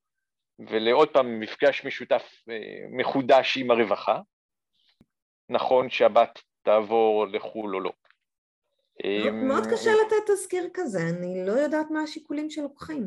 ולעוד 0.58 1.08
פעם 1.08 1.40
מפגש 1.40 1.84
משותף 1.84 2.22
אה, 2.50 2.56
מחודש 2.90 3.58
עם 3.58 3.70
הרווחה. 3.70 4.20
נכון 5.48 5.90
שהבת 5.90 6.38
תעבור 6.62 7.26
לחו"ל 7.26 7.74
או 7.74 7.80
לא. 7.80 7.92
מאוד 9.32 9.66
קשה 9.66 9.90
לתת 9.90 10.30
תזכיר 10.30 10.68
כזה, 10.74 10.98
אני 11.18 11.46
לא 11.46 11.52
יודעת 11.52 11.90
מה 11.90 12.02
השיקולים 12.02 12.50
שלוקחים. 12.50 13.06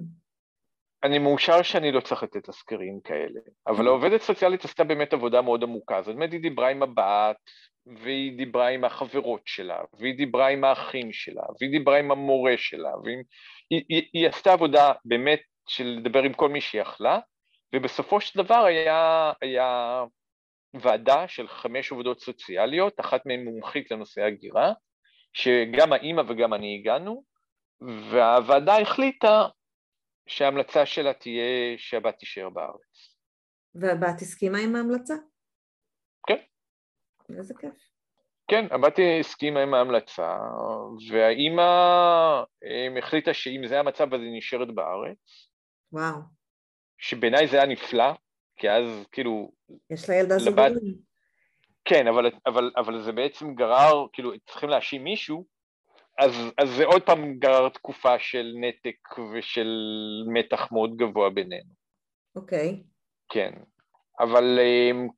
אני 1.04 1.20
מאושר 1.20 1.62
שאני 1.62 1.92
לא 1.92 2.02
צריך 2.02 2.24
לתת 2.24 2.50
תזכירים 2.50 3.00
כאלה, 3.04 3.40
אבל 3.68 3.88
העובדת 3.88 4.22
סוציאלית 4.22 4.66
עשתה 4.66 4.84
באמת 4.84 5.14
עבודה 5.14 5.42
מאוד 5.42 5.64
עמוקה, 5.64 6.02
זאת 6.02 6.14
אומרת 6.14 6.32
היא 6.32 6.42
דיברה 6.42 6.70
עם 6.70 6.84
הבת, 6.84 7.36
והיא 7.86 8.38
דיברה 8.38 8.68
עם 8.68 8.84
החברות 8.84 9.42
שלה, 9.46 9.80
והיא 10.00 10.18
דיברה 10.18 10.48
עם 10.48 10.64
האחים 10.64 11.14
שלה, 11.14 11.44
והיא 11.60 11.72
דיברה 11.72 12.00
עם 12.00 12.12
המורה 12.12 12.54
שלה, 12.58 12.92
והיא 13.04 13.18
היא, 13.70 13.84
היא, 13.90 14.10
היא 14.14 14.28
עשתה 14.28 14.54
עבודה 14.54 14.92
באמת 15.06 15.42
של 15.68 15.84
לדבר 15.84 16.24
עם 16.24 16.34
כל 16.34 16.50
מי 16.50 16.62
שהיא 16.62 16.82
יכלה, 16.82 17.20
ובסופו 17.76 18.22
של 18.22 18.44
דבר 18.44 18.64
היה, 18.66 19.32
היה 19.42 20.04
ועדה 20.82 21.28
של 21.28 21.48
חמש 21.48 21.92
עובדות 21.92 22.20
סוציאליות, 22.20 23.00
אחת 23.00 23.26
מהן 23.26 23.44
מומחית 23.44 23.92
לנושא 23.92 24.22
הגירה, 24.22 24.74
שגם 25.34 25.94
האימא 25.94 26.22
וגם 26.28 26.54
אני 26.54 26.78
הגענו, 26.80 27.24
והוועדה 28.12 28.80
החליטה 28.80 29.48
שההמלצה 30.28 30.86
שלה 30.86 31.14
תהיה 31.14 31.78
שהבת 31.78 32.16
תישאר 32.20 32.50
בארץ. 32.50 33.16
והבת 33.76 34.22
הסכימה 34.22 34.58
עם 34.60 34.76
ההמלצה? 34.76 35.14
כן. 36.28 36.38
איזה 37.38 37.54
כיף. 37.60 37.74
כן, 38.48 38.66
הבת 38.72 39.00
הסכימה 39.20 39.60
עם 39.60 39.74
ההמלצה, 39.74 40.38
והאימא 41.10 41.64
החליטה 42.98 43.34
שאם 43.34 43.62
זה 43.68 43.80
המצב 43.80 44.14
אז 44.14 44.22
היא 44.22 44.38
נשארת 44.38 44.76
בארץ. 44.76 45.18
וואו. 45.92 46.16
שבעיניי 46.98 47.48
זה 47.48 47.58
היה 47.58 47.66
נפלא, 47.66 48.14
כי 48.58 48.70
אז 48.70 49.06
כאילו... 49.12 49.52
יש 49.90 50.10
לה 50.10 50.16
ילדה 50.16 50.38
זוגרים. 50.38 51.14
כן, 51.86 52.08
אבל, 52.08 52.32
אבל, 52.46 52.72
אבל 52.78 53.04
זה 53.04 53.12
בעצם 53.12 53.56
גרר, 53.56 54.06
כאילו, 54.14 54.32
צריכים 54.50 54.70
להאשים 54.70 55.04
מישהו, 55.04 55.46
אז, 56.20 56.32
אז 56.58 56.70
זה 56.70 56.86
עוד 56.86 57.04
פעם 57.04 57.40
גרר 57.40 57.70
תקופה 57.70 58.20
של 58.20 58.54
נתק 58.62 59.20
ושל 59.34 59.68
מתח 60.34 60.72
מאוד 60.72 60.98
גבוה 60.98 61.30
בינינו. 61.30 61.74
אוקיי. 62.36 62.70
Okay. 62.70 62.84
כן, 63.30 63.52
אבל 64.20 64.60
um, 64.60 65.12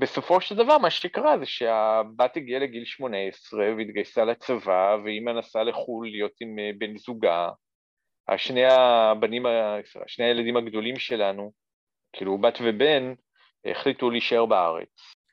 בסופו 0.00 0.40
של 0.40 0.54
דבר 0.54 0.78
מה 0.78 0.90
שקרה 0.90 1.38
זה 1.38 1.46
שהבת 1.46 2.36
הגיעה 2.36 2.60
לגיל 2.60 2.84
18 2.84 3.60
והתגייסה 3.76 4.24
לצבא 4.24 4.96
ואימא 5.04 5.30
נסעה 5.30 5.62
לחו"ל 5.62 6.08
להיות 6.10 6.32
עם 6.40 6.56
uh, 6.58 6.78
בן 6.78 6.96
זוגה. 6.96 7.48
שני 8.36 8.64
הבנים, 8.64 9.46
שני 10.06 10.24
הילדים 10.24 10.56
הגדולים 10.56 10.96
שלנו, 10.96 11.52
כאילו 12.16 12.38
בת 12.38 12.58
ובן, 12.62 13.14
החליטו 13.64 14.10
להישאר 14.10 14.46
בארץ. 14.46 14.88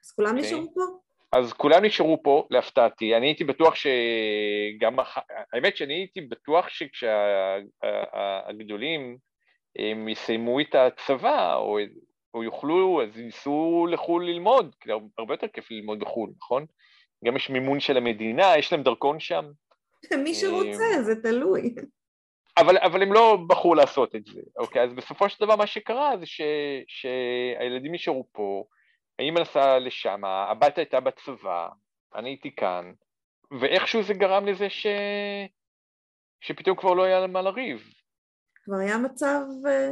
אז 0.06 0.12
כולם 0.12 0.30
okay. 0.30 0.32
אוקיי? 0.32 0.48
נשארו 0.48 0.74
פה? 0.74 0.82
אז 1.32 1.54
כולם 1.54 1.86
נשארו 1.86 2.24
פה, 2.24 2.48
להפתעתי. 2.50 3.16
אני 3.16 3.28
הייתי 3.28 3.44
בטוח 3.44 3.76
שגם... 3.76 4.96
האמת 5.54 5.78
שאני 5.78 5.94
הייתי 5.94 6.22
בטוח 6.22 6.70
שכשהגדולים 7.80 9.18
הם 9.80 10.10
יסיימו 10.10 10.60
את 10.60 10.76
הצבא, 10.76 11.56
או, 11.56 11.78
או 12.34 12.44
יוכלו, 12.44 13.02
אז 13.04 13.20
ייסעו 13.20 13.88
לחו"ל 13.92 14.26
ללמוד, 14.26 14.76
כי 14.80 14.92
הרבה 15.18 15.34
יותר 15.34 15.48
כיף 15.48 15.72
ללמוד 15.72 16.00
בחו"ל, 16.00 16.30
נכון? 16.38 16.66
גם 17.26 17.36
יש 17.36 17.50
מימון 17.50 17.80
של 17.80 17.98
המדינה, 17.98 18.58
יש 18.58 18.74
להם 18.74 18.84
דרכון 18.84 19.20
שם. 19.20 19.46
מי 20.24 20.34
שרוצה, 20.34 21.02
זה 21.02 21.22
תלוי. 21.22 21.76
אבל, 22.58 22.78
אבל 22.78 23.02
הם 23.02 23.14
לא 23.14 23.38
בחרו 23.48 23.76
לעשות 23.76 24.16
את 24.16 24.26
זה, 24.26 24.42
אוקיי? 24.58 24.84
אז 24.84 24.94
בסופו 24.94 25.30
של 25.30 25.46
דבר 25.46 25.56
מה 25.56 25.68
שקרה 25.68 26.18
זה 26.20 26.26
ש, 26.26 26.42
שהילדים 26.88 27.94
נשארו 27.94 28.28
פה, 28.32 28.64
האמא 29.20 29.40
נסעה 29.40 29.80
לשם, 29.80 30.26
הבת 30.26 30.78
הייתה 30.78 31.00
בצבא, 31.00 31.70
אני 32.16 32.30
הייתי 32.30 32.56
כאן, 32.56 32.94
ואיכשהו 33.62 34.04
זה 34.04 34.14
גרם 34.14 34.46
לזה 34.46 34.70
ש... 34.70 34.88
שפתאום 36.42 36.78
כבר 36.78 36.94
לא 36.94 37.04
היה 37.04 37.28
מה 37.28 37.42
לריב. 37.42 37.94
כבר 38.64 38.76
היה 38.76 38.98
מצב... 38.98 39.42
אה, 39.68 39.90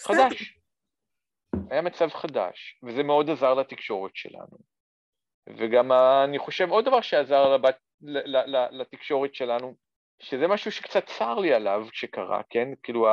חדש. 0.00 0.58
היה 1.70 1.82
מצב 1.82 2.08
חדש, 2.08 2.80
וזה 2.82 3.02
מאוד 3.02 3.30
עזר 3.30 3.54
לתקשורת 3.54 4.10
שלנו. 4.14 4.58
וגם 5.58 5.92
אני 6.24 6.38
חושב 6.38 6.70
עוד 6.70 6.84
דבר 6.84 7.00
שעזר 7.00 7.48
לבת, 7.48 7.76
לתקשורת 8.70 9.34
שלנו, 9.34 9.74
שזה 10.22 10.48
משהו 10.48 10.72
שקצת 10.72 11.06
צר 11.06 11.34
לי 11.38 11.52
עליו 11.52 11.86
שקרה, 11.92 12.40
כן? 12.50 12.68
כאילו 12.82 13.06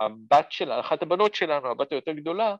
הבת 0.00 0.52
שלנו, 0.52 0.80
אחת 0.80 1.02
הבנות 1.02 1.34
שלנו, 1.34 1.68
הבת 1.68 1.92
היותר 1.92 2.12
גדולה, 2.12 2.56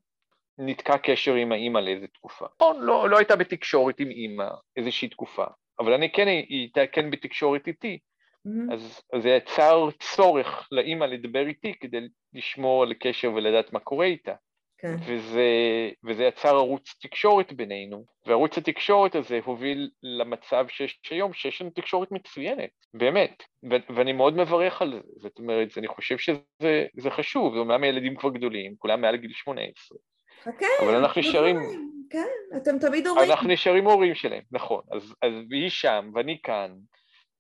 ניתקה 0.59 0.99
קשר 0.99 1.35
עם 1.35 1.53
האימא 1.53 1.79
לאיזה 1.79 2.07
תקופה. 2.07 2.47
נכון, 2.61 2.83
לא, 2.83 3.11
לא 3.11 3.19
הייתה 3.19 3.37
בתקשורת 3.37 4.01
עם 4.01 4.11
אימא 4.11 4.49
איזושהי 4.77 5.09
תקופה, 5.09 5.45
אבל 5.81 5.93
אני 5.93 6.13
כן, 6.13 6.29
היא 6.29 6.45
הייתה 6.51 6.87
כן 6.87 7.11
בתקשורת 7.11 7.67
איתי. 7.67 7.99
Mm-hmm. 8.47 8.75
אז, 8.75 9.03
אז 9.13 9.23
זה 9.23 9.29
יצר 9.29 9.89
צורך 10.01 10.69
לאימא 10.73 11.05
לדבר 11.05 11.47
איתי 11.47 11.75
כדי 11.81 12.01
לשמור 12.33 12.83
על 12.83 12.95
קשר 13.01 13.33
ולדעת 13.35 13.73
מה 13.73 13.81
קורה 13.81 14.07
איתה. 14.07 14.35
כן. 14.79 14.95
וזה, 15.07 15.49
וזה 16.05 16.25
יצר 16.25 16.57
ערוץ 16.57 16.95
תקשורת 17.03 17.53
בינינו, 17.53 18.05
וערוץ 18.27 18.59
התקשורת 18.59 19.15
הזה 19.15 19.41
הוביל 19.45 19.91
למצב 20.03 20.67
שיש 20.69 21.01
היום, 21.11 21.33
שיש 21.33 21.63
לנו 21.63 21.71
תקשורת 21.71 22.13
מצוינת, 22.13 22.71
באמת, 22.95 23.43
ו- 23.71 23.95
ואני 23.95 24.13
מאוד 24.13 24.37
מברך 24.37 24.83
על 24.83 24.93
זה, 24.93 25.13
זאת 25.17 25.39
אומרת, 25.39 25.79
אני 25.79 25.89
חושב 25.89 26.19
שזה 26.19 27.11
חשוב, 27.11 27.57
אומנם 27.57 27.83
הילדים 27.83 28.17
כבר 28.17 28.31
גדולים, 28.31 28.75
כולם 28.79 29.01
מעל 29.01 29.17
גיל 29.17 29.33
18, 29.33 29.99
חכה, 30.43 30.67
אבל 30.83 30.95
אנחנו 30.95 31.21
נשארים... 31.21 31.57
כן, 32.11 32.57
אתם 32.57 32.79
תמיד 32.79 33.07
הורים. 33.07 33.31
אנחנו 33.31 33.49
נשארים 33.49 33.85
הורים 33.85 34.15
שלהם, 34.15 34.43
נכון, 34.53 34.83
אז, 34.93 35.15
אז 35.23 35.33
היא 35.51 35.71
שם 35.71 36.11
ואני 36.15 36.39
כאן, 36.43 36.71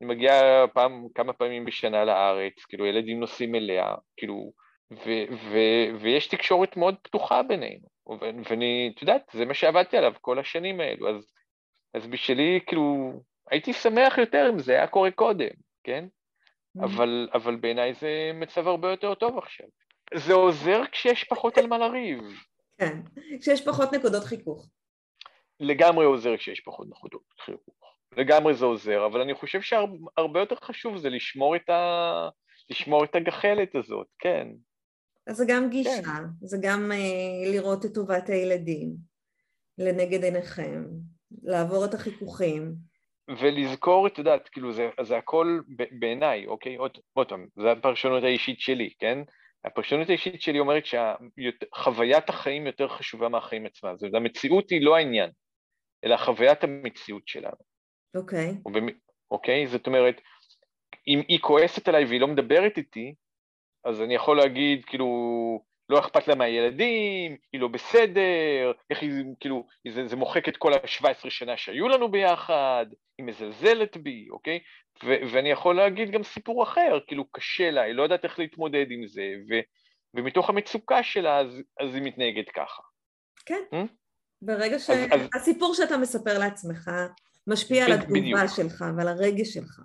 אני 0.00 0.08
מגיע 0.08 0.64
פעם, 0.74 1.06
כמה 1.14 1.32
פעמים 1.32 1.64
בשנה 1.64 2.04
לארץ, 2.04 2.64
כאילו 2.68 2.86
ילדים 2.86 3.20
נוסעים 3.20 3.54
אליה, 3.54 3.94
כאילו, 4.16 4.52
ו- 4.92 5.34
ו- 5.50 6.00
ויש 6.00 6.26
תקשורת 6.26 6.76
מאוד 6.76 6.94
פתוחה 7.02 7.42
בינינו, 7.42 7.88
ואני, 8.48 8.92
את 8.94 9.02
יודעת, 9.02 9.30
זה 9.32 9.44
מה 9.44 9.54
שעבדתי 9.54 9.96
עליו 9.96 10.12
כל 10.20 10.38
השנים 10.38 10.80
האלו, 10.80 11.08
אז, 11.08 11.32
אז 11.94 12.06
בשבילי, 12.06 12.60
כאילו, 12.66 13.12
הייתי 13.50 13.72
שמח 13.72 14.18
יותר 14.18 14.50
אם 14.50 14.58
זה 14.58 14.72
היה 14.72 14.86
קורה 14.86 15.10
קודם, 15.10 15.50
כן? 15.84 16.06
Mm. 16.78 16.84
אבל, 16.84 17.28
אבל 17.34 17.56
בעיניי 17.56 17.94
זה 17.94 18.30
מצב 18.34 18.68
הרבה 18.68 18.90
יותר 18.90 19.14
טוב 19.14 19.38
עכשיו. 19.38 19.66
זה 20.14 20.32
עוזר 20.34 20.82
כשיש 20.92 21.24
פחות 21.24 21.58
על 21.58 21.66
מה 21.66 21.78
לריב. 21.78 22.20
כן, 22.78 23.00
כשיש 23.40 23.64
פחות 23.64 23.92
נקודות 23.92 24.24
חיכוך. 24.24 24.68
לגמרי 25.60 26.04
עוזר 26.04 26.36
כשיש 26.36 26.60
פחות 26.60 26.86
נקודות 26.90 27.22
חיכוך. 27.40 27.74
לגמרי 28.16 28.54
זה 28.54 28.64
עוזר, 28.64 29.06
אבל 29.06 29.20
אני 29.20 29.34
חושב 29.34 29.60
שהרבה 29.60 30.40
יותר 30.40 30.56
חשוב 30.56 30.96
זה 30.96 31.10
לשמור 31.10 31.56
את, 31.56 31.68
ה... 31.70 32.28
לשמור 32.70 33.04
את 33.04 33.14
הגחלת 33.14 33.74
הזאת, 33.74 34.06
כן. 34.18 34.48
אז 35.26 35.36
זה 35.36 35.44
גם 35.48 35.70
גישה, 35.70 36.02
כן. 36.04 36.24
זה 36.40 36.58
גם 36.62 36.92
אה, 36.92 37.52
לראות 37.52 37.84
את 37.84 37.94
טובת 37.94 38.28
הילדים 38.28 38.94
לנגד 39.78 40.24
עיניכם, 40.24 40.84
לעבור 41.42 41.84
את 41.84 41.94
החיכוכים. 41.94 42.74
ולזכור, 43.28 44.06
את 44.06 44.18
יודעת, 44.18 44.48
כאילו 44.48 44.72
זה, 44.72 44.88
זה 45.02 45.16
הכל 45.16 45.60
בעיניי, 45.98 46.46
אוקיי? 46.46 46.76
עוד, 46.76 46.98
פעם, 47.28 47.46
זו 47.56 47.68
הפרשנות 47.68 48.24
האישית 48.24 48.60
שלי, 48.60 48.90
כן? 48.98 49.18
הפרשנות 49.64 50.08
האישית 50.08 50.42
שלי 50.42 50.58
אומרת 50.58 50.82
שחוויית 50.86 52.28
החיים 52.28 52.66
יותר 52.66 52.88
חשובה 52.88 53.28
מהחיים 53.28 53.66
עצמם. 53.66 53.94
זאת 53.96 54.02
אומרת, 54.02 54.14
המציאות 54.14 54.70
היא 54.70 54.84
לא 54.84 54.96
העניין, 54.96 55.30
אלא 56.04 56.16
חוויית 56.16 56.64
המציאות 56.64 57.28
שלנו. 57.28 57.56
אוקיי. 58.14 58.50
Okay. 58.50 58.90
אוקיי? 59.30 59.64
Okay? 59.64 59.68
זאת 59.68 59.86
אומרת, 59.86 60.20
אם 61.08 61.20
היא 61.28 61.38
כועסת 61.40 61.88
עליי 61.88 62.04
והיא 62.04 62.20
לא 62.20 62.28
מדברת 62.28 62.76
איתי, 62.76 63.14
אז 63.84 64.00
אני 64.00 64.14
יכול 64.14 64.36
להגיד, 64.36 64.84
כאילו, 64.84 65.08
לא 65.88 65.98
אכפת 65.98 66.28
לה 66.28 66.34
מהילדים, 66.34 67.36
היא 67.52 67.60
לא 67.60 67.68
בסדר, 67.68 68.72
איך 68.90 69.02
היא, 69.02 69.24
כאילו, 69.40 69.66
זה, 69.94 70.08
זה 70.08 70.16
מוחק 70.16 70.48
את 70.48 70.56
כל 70.56 70.72
ה-17 70.72 71.30
שנה 71.30 71.56
שהיו 71.56 71.88
לנו 71.88 72.10
ביחד, 72.10 72.86
היא 73.18 73.26
מזלזלת 73.26 73.96
בי, 73.96 74.26
אוקיי? 74.30 74.60
ו- 75.04 75.32
ואני 75.32 75.50
יכול 75.50 75.76
להגיד 75.76 76.10
גם 76.10 76.22
סיפור 76.22 76.62
אחר, 76.62 76.98
כאילו 77.06 77.24
קשה 77.30 77.70
לה, 77.70 77.82
היא 77.82 77.94
לא 77.94 78.02
יודעת 78.02 78.24
איך 78.24 78.38
להתמודד 78.38 78.86
עם 78.90 79.06
זה, 79.06 79.22
ו- 79.50 79.60
ומתוך 80.14 80.48
המצוקה 80.50 81.02
שלה 81.02 81.38
אז, 81.38 81.62
אז 81.80 81.94
היא 81.94 82.02
מתנהגת 82.02 82.50
ככה. 82.50 82.82
כן, 83.46 83.62
hmm? 83.72 83.88
ברגע 84.42 84.78
שהסיפור 84.78 85.70
אז... 85.70 85.76
שאתה 85.76 85.96
מספר 85.96 86.38
לעצמך 86.38 86.90
משפיע 87.46 87.84
על 87.84 87.92
התגובה. 87.92 88.48
שלך 88.48 88.84
ועל 88.96 89.08
הרגש 89.08 89.48
שלך. 89.48 89.80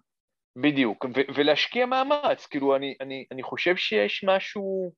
בדיוק, 0.56 1.06
ו- 1.06 1.34
ולהשקיע 1.36 1.86
מאמץ, 1.86 2.46
כאילו 2.46 2.76
אני, 2.76 2.96
אני, 3.02 3.26
אני 3.32 3.44
חושב 3.44 3.76
שיש 3.76 4.24
משהו, 4.28 4.92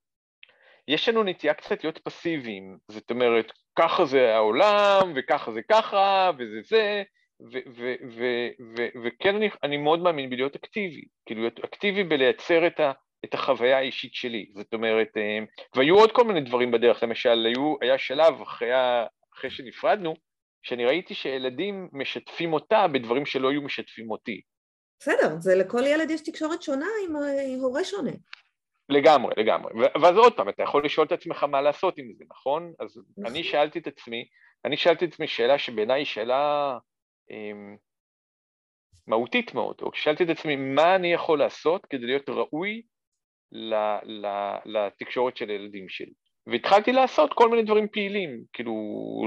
יש 0.87 1.09
לנו 1.09 1.23
נטייה 1.23 1.53
קצת 1.53 1.83
להיות 1.83 1.97
פסיביים, 1.97 2.77
זאת 2.87 3.11
אומרת, 3.11 3.51
ככה 3.75 4.05
זה 4.05 4.35
העולם, 4.35 5.13
וככה 5.15 5.51
זה 5.51 5.61
ככה, 5.69 6.31
וזה 6.37 6.59
זה, 6.63 7.03
וכן 9.03 9.35
אני, 9.35 9.49
אני 9.63 9.77
מאוד 9.77 9.99
מאמין 9.99 10.29
בלהיות 10.29 10.55
אקטיבי, 10.55 11.01
כאילו 11.25 11.41
להיות 11.41 11.59
אקטיבי 11.59 12.03
בלייצר 12.03 12.67
את, 12.67 12.79
ה, 12.79 12.91
את 13.25 13.33
החוויה 13.33 13.77
האישית 13.77 14.13
שלי, 14.13 14.51
זאת 14.55 14.73
אומרת, 14.73 15.17
אה, 15.17 15.39
והיו 15.75 15.95
עוד 15.95 16.11
כל 16.11 16.23
מיני 16.23 16.41
דברים 16.41 16.71
בדרך, 16.71 17.03
למשל, 17.03 17.45
היו, 17.45 17.75
היה 17.81 17.97
שלב 17.97 18.41
אחרי, 18.41 18.69
אחרי 19.33 19.51
שנפרדנו, 19.51 20.15
שאני 20.63 20.85
ראיתי 20.85 21.13
שילדים 21.13 21.89
משתפים 21.93 22.53
אותה 22.53 22.87
בדברים 22.87 23.25
שלא 23.25 23.49
היו 23.49 23.61
משתפים 23.61 24.11
אותי. 24.11 24.41
בסדר, 25.01 25.39
זה 25.39 25.55
לכל 25.55 25.81
ילד 25.87 26.11
יש 26.11 26.21
תקשורת 26.21 26.61
שונה 26.61 26.85
עם 27.47 27.59
הורה 27.59 27.83
שונה. 27.83 28.11
לגמרי, 28.89 29.33
לגמרי. 29.37 29.73
ואז 30.01 30.17
עוד 30.17 30.35
פעם, 30.35 30.49
אתה 30.49 30.63
יכול 30.63 30.85
לשאול 30.85 31.07
את 31.07 31.11
עצמך 31.11 31.43
מה 31.43 31.61
לעשות 31.61 31.97
עם 31.97 32.13
זה, 32.17 32.23
נכון? 32.29 32.73
אז 32.79 32.97
נכון. 32.97 33.25
אני 33.25 33.43
שאלתי 33.43 33.79
את 33.79 33.87
עצמי, 33.87 34.25
אני 34.65 34.77
שאלתי 34.77 35.05
את 35.05 35.13
עצמי 35.13 35.27
שאלה 35.27 35.59
שבעיניי 35.59 35.99
היא 35.99 36.05
שאלה 36.05 36.77
אמ, 37.31 37.75
מהותית 39.07 39.53
מאוד, 39.53 39.75
או 39.81 39.91
שאלתי 39.93 40.23
את 40.23 40.29
עצמי 40.29 40.55
מה 40.55 40.95
אני 40.95 41.13
יכול 41.13 41.39
לעשות 41.39 41.85
כדי 41.85 42.05
להיות 42.05 42.29
ראוי 42.29 42.81
ל, 43.51 43.73
ל, 44.03 44.27
לתקשורת 44.65 45.37
של 45.37 45.49
הילדים 45.49 45.89
שלי. 45.89 46.13
והתחלתי 46.47 46.91
לעשות 46.91 47.33
כל 47.33 47.49
מיני 47.49 47.63
דברים 47.63 47.87
פעילים, 47.87 48.43
כאילו, 48.53 48.73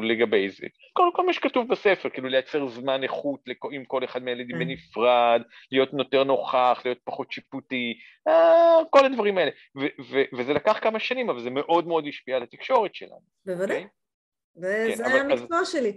לגבי 0.02 0.50
זה. 0.50 0.66
כל, 0.92 1.10
כל 1.14 1.26
מה 1.26 1.32
שכתוב 1.32 1.68
בספר, 1.68 2.08
כאילו 2.08 2.28
לייצר 2.28 2.68
זמן 2.68 3.02
איכות 3.02 3.40
עם 3.72 3.84
כל 3.84 4.04
אחד 4.04 4.22
מהילדים 4.22 4.58
כן. 4.58 4.64
בנפרד, 4.64 5.42
להיות 5.72 5.88
יותר 5.98 6.24
נוכח, 6.24 6.82
להיות 6.84 6.98
פחות 7.04 7.32
שיפוטי, 7.32 7.94
אה, 8.28 8.76
כל 8.90 9.04
הדברים 9.04 9.38
האלה. 9.38 9.50
ו- 9.80 10.02
ו- 10.10 10.36
וזה 10.38 10.52
לקח 10.52 10.78
כמה 10.82 10.98
שנים, 10.98 11.30
אבל 11.30 11.42
זה 11.42 11.50
מאוד 11.50 11.86
מאוד 11.86 12.04
השפיע 12.08 12.36
על 12.36 12.42
התקשורת 12.42 12.94
שלנו. 12.94 13.20
בוודאי. 13.46 13.82
Okay? 13.82 13.86
אוקיי? 14.56 14.92
וזה 14.92 15.04
כן, 15.04 15.30
המקצוע 15.30 15.58
אז... 15.58 15.72
שלי. 15.72 15.92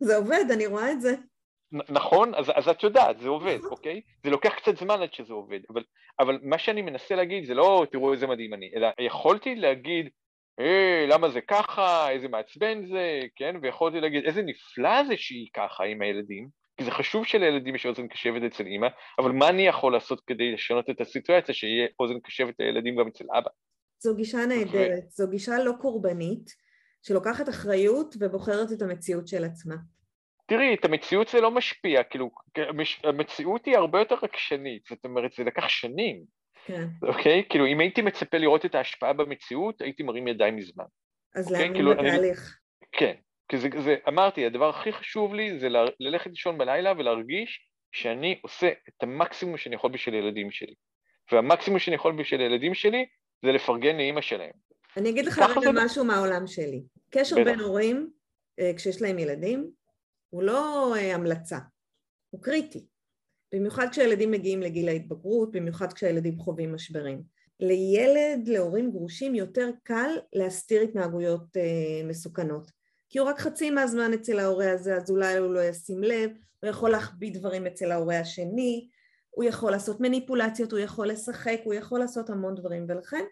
זה 0.00 0.16
עובד, 0.16 0.44
אני 0.52 0.66
רואה 0.66 0.92
את 0.92 1.00
זה. 1.00 1.14
נכון, 1.88 2.34
אז, 2.34 2.52
אז 2.54 2.68
את 2.68 2.82
יודעת, 2.82 3.18
זה 3.18 3.28
עובד, 3.28 3.58
אוקיי? 3.70 4.00
זה 4.24 4.30
לוקח 4.30 4.54
קצת 4.54 4.76
זמן 4.76 5.02
עד 5.02 5.12
שזה 5.12 5.32
עובד, 5.32 5.60
אבל, 5.70 5.82
אבל 6.20 6.38
מה 6.42 6.58
שאני 6.58 6.82
מנסה 6.82 7.14
להגיד 7.14 7.44
זה 7.44 7.54
לא 7.54 7.86
תראו 7.92 8.12
איזה 8.12 8.26
מדהים 8.26 8.54
אני, 8.54 8.70
אלא 8.76 8.88
יכולתי 8.98 9.54
להגיד, 9.54 10.08
היי, 10.58 11.06
למה 11.06 11.30
זה 11.30 11.40
ככה, 11.40 12.10
איזה 12.10 12.28
מעצבן 12.28 12.86
זה, 12.86 13.20
כן? 13.36 13.56
ויכולתי 13.62 14.00
להגיד, 14.00 14.24
איזה 14.24 14.42
נפלא 14.42 15.04
זה 15.04 15.16
שהיא 15.16 15.48
ככה 15.54 15.84
עם 15.84 16.02
הילדים, 16.02 16.48
כי 16.76 16.84
זה 16.84 16.90
חשוב 16.90 17.24
שלילדים 17.24 17.74
יש 17.74 17.86
אוזן 17.86 18.08
קשבת 18.08 18.42
אצל 18.42 18.66
אימא, 18.66 18.88
אבל 19.18 19.32
מה 19.32 19.48
אני 19.48 19.66
יכול 19.66 19.92
לעשות 19.92 20.20
כדי 20.26 20.52
לשנות 20.52 20.90
את 20.90 21.00
הסיטואציה, 21.00 21.54
שיהיה 21.54 21.86
אוזן 22.00 22.20
קשבת 22.20 22.54
לילדים 22.58 22.96
גם 22.96 23.08
אצל 23.08 23.24
אבא? 23.38 23.50
זו 23.98 24.16
גישה 24.16 24.46
נהדרת, 24.46 25.10
זו 25.10 25.30
גישה 25.30 25.58
לא 25.64 25.72
קורבנית, 25.80 26.50
שלוקחת 27.02 27.48
אחריות 27.48 28.14
ובוחרת 28.20 28.72
את 28.72 28.82
המציאות 28.82 29.28
של 29.28 29.44
עצמה. 29.44 29.74
תראי, 30.46 30.74
את 30.74 30.84
המציאות 30.84 31.28
זה 31.28 31.40
לא 31.40 31.50
משפיע, 31.50 32.02
כאילו, 32.02 32.30
המציאות 33.04 33.66
היא 33.66 33.76
הרבה 33.76 33.98
יותר 33.98 34.16
רגשנית, 34.22 34.82
זאת 34.88 35.04
אומרת, 35.04 35.32
זה 35.32 35.44
לקח 35.44 35.68
שנים, 35.68 36.24
כן. 36.64 36.86
אוקיי? 37.02 37.44
כאילו, 37.48 37.66
אם 37.66 37.80
הייתי 37.80 38.02
מצפה 38.02 38.38
לראות 38.38 38.64
את 38.64 38.74
ההשפעה 38.74 39.12
במציאות, 39.12 39.80
הייתי 39.80 40.02
מרים 40.02 40.28
ידיים 40.28 40.56
מזמן. 40.56 40.84
אז 41.34 41.46
אוקיי? 41.46 41.58
להאמין 41.58 41.74
כאילו, 41.74 41.90
בתהליך. 41.90 42.58
אני... 42.82 42.88
כן, 42.92 43.14
כי 43.48 43.58
זה, 43.58 43.68
זה, 43.84 43.96
אמרתי, 44.08 44.46
הדבר 44.46 44.68
הכי 44.68 44.92
חשוב 44.92 45.34
לי 45.34 45.58
זה 45.58 45.68
ל... 45.68 45.76
ללכת 46.00 46.30
לישון 46.30 46.58
בלילה 46.58 46.92
ולהרגיש 46.98 47.68
שאני 47.92 48.38
עושה 48.42 48.70
את 48.88 49.02
המקסימום 49.02 49.56
שאני 49.56 49.74
יכול 49.74 49.92
בשביל 49.92 50.14
הילדים 50.14 50.50
שלי. 50.50 50.74
והמקסימום 51.32 51.78
שאני 51.78 51.96
יכול 51.96 52.12
בשביל 52.12 52.40
הילדים 52.40 52.74
שלי 52.74 53.06
זה 53.44 53.52
לפרגן 53.52 53.96
לאימא 53.96 54.20
שלהם. 54.20 54.52
אני 54.96 55.10
אגיד 55.10 55.26
לך 55.26 55.38
רגע 55.38 55.60
זה... 55.60 55.84
משהו 55.84 56.04
מהעולם 56.04 56.46
שלי. 56.46 56.82
קשר 57.10 57.44
בין 57.44 57.60
הורים, 57.60 58.10
אה, 58.60 58.72
כשיש 58.76 59.02
להם 59.02 59.18
ילדים, 59.18 59.70
הוא 60.30 60.42
לא 60.42 60.94
אה, 60.96 61.14
המלצה, 61.14 61.58
הוא 62.30 62.42
קריטי. 62.42 62.86
במיוחד 63.54 63.86
כשהילדים 63.90 64.30
מגיעים 64.30 64.62
לגיל 64.62 64.88
ההתבגרות, 64.88 65.52
במיוחד 65.52 65.92
כשהילדים 65.92 66.38
חווים 66.38 66.74
משברים. 66.74 67.22
לילד, 67.60 68.48
להורים 68.48 68.90
גרושים, 68.90 69.34
יותר 69.34 69.70
קל 69.82 70.10
להסתיר 70.32 70.82
התנהגויות 70.82 71.56
אה, 71.56 72.08
מסוכנות. 72.08 72.70
כי 73.08 73.18
הוא 73.18 73.28
רק 73.28 73.38
חצי 73.38 73.70
מהזמן 73.70 74.12
אצל 74.12 74.38
ההורה 74.38 74.72
הזה, 74.72 74.96
אז 74.96 75.10
אולי 75.10 75.36
הוא 75.36 75.54
לא 75.54 75.64
ישים 75.64 76.02
לב, 76.02 76.30
הוא 76.60 76.70
יכול 76.70 76.90
להחביא 76.90 77.34
דברים 77.34 77.66
אצל 77.66 77.92
ההורה 77.92 78.20
השני, 78.20 78.88
הוא 79.30 79.44
יכול 79.44 79.70
לעשות 79.70 80.00
מניפולציות, 80.00 80.72
הוא 80.72 80.80
יכול 80.80 81.08
לשחק, 81.08 81.60
הוא 81.64 81.74
יכול 81.74 81.98
לעשות 81.98 82.30
המון 82.30 82.54
דברים, 82.54 82.86
ולכן 82.88 83.24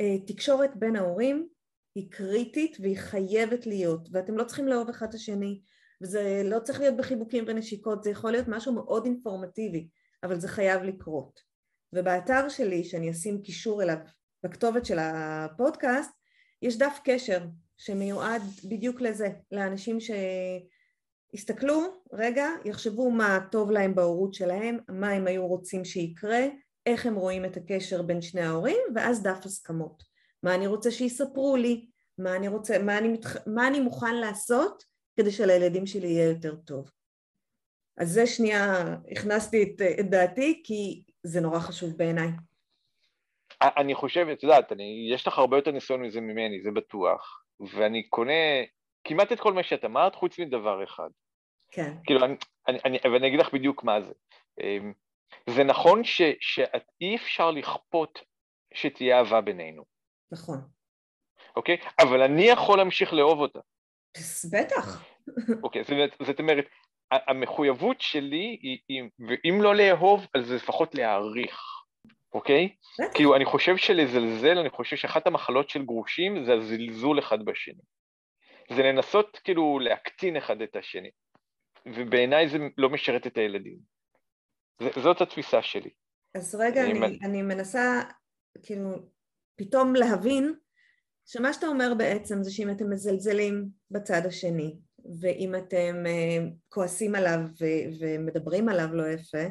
אה, 0.00 0.18
תקשורת 0.26 0.76
בין 0.76 0.96
ההורים 0.96 1.48
היא 1.94 2.10
קריטית 2.10 2.76
והיא 2.80 2.98
חייבת 2.98 3.66
להיות, 3.66 4.08
ואתם 4.12 4.36
לא 4.36 4.44
צריכים 4.44 4.68
לאהוב 4.68 4.88
אחד 4.88 5.08
את 5.08 5.14
השני, 5.14 5.60
וזה 6.02 6.42
לא 6.44 6.58
צריך 6.58 6.80
להיות 6.80 6.96
בחיבוקים 6.96 7.44
ונשיקות, 7.46 8.02
זה 8.02 8.10
יכול 8.10 8.30
להיות 8.30 8.48
משהו 8.48 8.72
מאוד 8.72 9.04
אינפורמטיבי, 9.04 9.88
אבל 10.22 10.40
זה 10.40 10.48
חייב 10.48 10.82
לקרות. 10.82 11.40
ובאתר 11.92 12.48
שלי, 12.48 12.84
שאני 12.84 13.10
אשים 13.10 13.42
קישור 13.42 13.82
אליו 13.82 13.96
בכתובת 14.44 14.86
של 14.86 14.98
הפודקאסט, 15.00 16.10
יש 16.62 16.78
דף 16.78 16.98
קשר 17.04 17.44
שמיועד 17.76 18.42
בדיוק 18.68 19.00
לזה, 19.00 19.28
לאנשים 19.52 19.98
שיסתכלו, 21.34 21.82
רגע, 22.12 22.48
יחשבו 22.64 23.10
מה 23.10 23.38
טוב 23.50 23.70
להם 23.70 23.94
בהורות 23.94 24.34
שלהם, 24.34 24.78
מה 24.88 25.10
הם 25.10 25.26
היו 25.26 25.46
רוצים 25.46 25.84
שיקרה, 25.84 26.40
איך 26.86 27.06
הם 27.06 27.14
רואים 27.14 27.44
את 27.44 27.56
הקשר 27.56 28.02
בין 28.02 28.22
שני 28.22 28.40
ההורים, 28.40 28.80
ואז 28.94 29.22
דף 29.22 29.40
הסכמות. 29.44 30.02
מה 30.42 30.54
אני 30.54 30.66
רוצה 30.66 30.90
שיספרו 30.90 31.56
לי, 31.56 31.86
מה 32.18 32.36
אני, 32.36 32.48
רוצה, 32.48 32.78
מה 32.78 32.98
אני, 32.98 33.08
מתח... 33.08 33.36
מה 33.46 33.68
אני 33.68 33.80
מוכן 33.80 34.14
לעשות 34.14 34.84
כדי 35.16 35.30
שלילדים 35.30 35.86
שלי 35.86 36.06
יהיה 36.06 36.28
יותר 36.28 36.56
טוב. 36.56 36.90
אז 37.96 38.08
זה 38.08 38.26
שנייה, 38.26 38.64
הכנסתי 39.10 39.62
את, 39.62 39.82
את 40.00 40.10
דעתי 40.10 40.62
כי 40.64 41.02
זה 41.22 41.40
נורא 41.40 41.58
חשוב 41.58 41.96
בעיניי. 41.96 42.28
אני 43.62 43.94
חושב, 43.94 44.26
את 44.32 44.42
יודעת, 44.42 44.72
אני, 44.72 45.08
יש 45.14 45.26
לך 45.26 45.38
הרבה 45.38 45.56
יותר 45.56 45.70
ניסיון 45.70 46.02
מזה 46.02 46.20
ממני, 46.20 46.62
זה 46.62 46.70
בטוח, 46.70 47.44
ואני 47.60 48.08
קונה 48.08 48.62
כמעט 49.04 49.32
את 49.32 49.40
כל 49.40 49.52
מה 49.52 49.62
שאת 49.62 49.84
אמרת, 49.84 50.14
חוץ 50.14 50.38
מדבר 50.38 50.84
אחד. 50.84 51.08
כן. 51.70 51.92
כאילו, 52.04 52.24
אני, 52.24 52.34
אני, 52.68 52.78
אני, 52.84 52.98
ואני 53.12 53.28
אגיד 53.28 53.40
לך 53.40 53.54
בדיוק 53.54 53.84
מה 53.84 54.00
זה. 54.02 54.12
אמ, 54.60 54.92
זה 55.50 55.64
נכון 55.64 56.04
ש, 56.04 56.22
שאי 56.40 57.16
אפשר 57.16 57.50
לכפות 57.50 58.18
שתהיה 58.74 59.18
אהבה 59.18 59.40
בינינו. 59.40 59.84
נכון. 60.32 60.58
אוקיי? 61.56 61.76
אבל 62.02 62.22
אני 62.22 62.42
יכול 62.42 62.78
להמשיך 62.78 63.12
לאהוב 63.12 63.38
אותה. 63.38 63.60
בטח. 64.52 65.04
אוקיי, 65.62 65.84
זאת, 66.26 66.40
אומרת, 66.40 66.64
המחויבות 67.10 68.00
שלי 68.00 68.58
היא, 68.62 69.02
ואם 69.28 69.62
לא 69.62 69.74
לאהוב, 69.74 70.26
אז 70.34 70.52
לפחות 70.52 70.94
להעריך, 70.94 71.60
אוקיי? 72.34 72.68
כאילו, 73.14 73.36
אני 73.36 73.44
חושב 73.44 73.76
שלזלזל, 73.76 74.58
אני 74.58 74.70
חושב 74.70 74.96
שאחת 74.96 75.26
המחלות 75.26 75.70
של 75.70 75.84
גרושים 75.84 76.44
זה 76.44 76.52
הזלזול 76.54 77.18
אחד 77.18 77.44
בשני. 77.44 77.82
זה 78.76 78.82
לנסות 78.82 79.40
כאילו 79.44 79.78
להקטין 79.78 80.36
אחד 80.36 80.62
את 80.62 80.76
השני, 80.76 81.10
ובעיניי 81.86 82.48
זה 82.48 82.58
לא 82.78 82.90
משרת 82.90 83.26
את 83.26 83.36
הילדים. 83.36 83.78
זאת 85.02 85.20
התפיסה 85.20 85.62
שלי. 85.62 85.90
אז 86.34 86.54
רגע, 86.54 86.84
אני, 86.84 87.18
אני 87.22 87.42
מנסה 87.42 88.00
כאילו 88.62 88.90
פתאום 89.56 89.94
להבין 89.94 90.54
שמה 91.26 91.52
שאתה 91.52 91.66
אומר 91.66 91.94
בעצם 91.98 92.42
זה 92.42 92.52
שאם 92.52 92.70
אתם 92.70 92.90
מזלזלים 92.90 93.68
בצד 93.90 94.26
השני 94.26 94.76
ואם 95.20 95.54
אתם 95.54 96.04
uh, 96.04 96.52
כועסים 96.68 97.14
עליו 97.14 97.38
ו- 97.60 97.88
ומדברים 98.00 98.68
עליו 98.68 98.94
לא 98.94 99.08
יפה, 99.08 99.44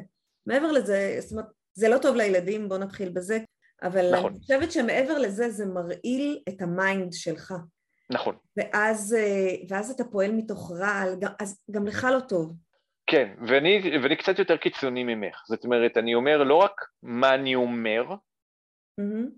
מעבר 0.46 0.72
לזה, 0.72 1.16
זאת 1.20 1.32
אומרת, 1.32 1.46
זה 1.72 1.88
לא 1.88 1.98
טוב 1.98 2.16
לילדים, 2.16 2.68
בוא 2.68 2.78
נתחיל 2.78 3.08
בזה, 3.08 3.38
אבל 3.82 4.14
נכון. 4.18 4.32
אני 4.32 4.40
חושבת 4.40 4.72
שמעבר 4.72 5.18
לזה 5.18 5.50
זה 5.50 5.66
מרעיל 5.66 6.42
את 6.48 6.62
ה 6.62 6.72
mind 6.72 7.12
שלך. 7.12 7.54
נכון. 8.10 8.36
ואז, 8.56 9.16
uh, 9.18 9.66
ואז 9.68 9.90
אתה 9.90 10.04
פועל 10.04 10.32
מתוך 10.32 10.72
רעל, 10.72 11.14
אז 11.40 11.60
גם 11.70 11.86
לך 11.86 12.06
לא 12.14 12.20
טוב. 12.20 12.56
כן, 13.06 13.34
ואני, 13.48 13.98
ואני 14.02 14.16
קצת 14.16 14.38
יותר 14.38 14.56
קיצוני 14.56 15.04
ממך, 15.04 15.42
זאת 15.48 15.64
אומרת, 15.64 15.96
אני 15.96 16.14
אומר 16.14 16.44
לא 16.44 16.54
רק 16.54 16.80
מה 17.02 17.34
אני 17.34 17.54
אומר, 17.54 18.02
mm-hmm. 19.00 19.28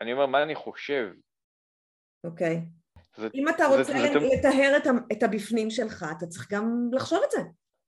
אני 0.00 0.12
אומר 0.12 0.26
מה 0.26 0.42
אני 0.42 0.54
חושב. 0.54 1.08
אוקיי. 2.26 2.60
זה, 3.16 3.28
אם 3.34 3.48
אתה 3.48 3.66
רוצה 3.66 3.84
זה, 3.84 3.92
זה, 3.92 4.18
לטהר 4.38 4.76
את, 4.76 4.86
את 5.12 5.22
הבפנים 5.22 5.70
שלך, 5.70 6.04
אתה 6.18 6.26
צריך 6.26 6.52
גם 6.52 6.88
לחשוב 6.92 7.20
את 7.26 7.30
זה. 7.30 7.40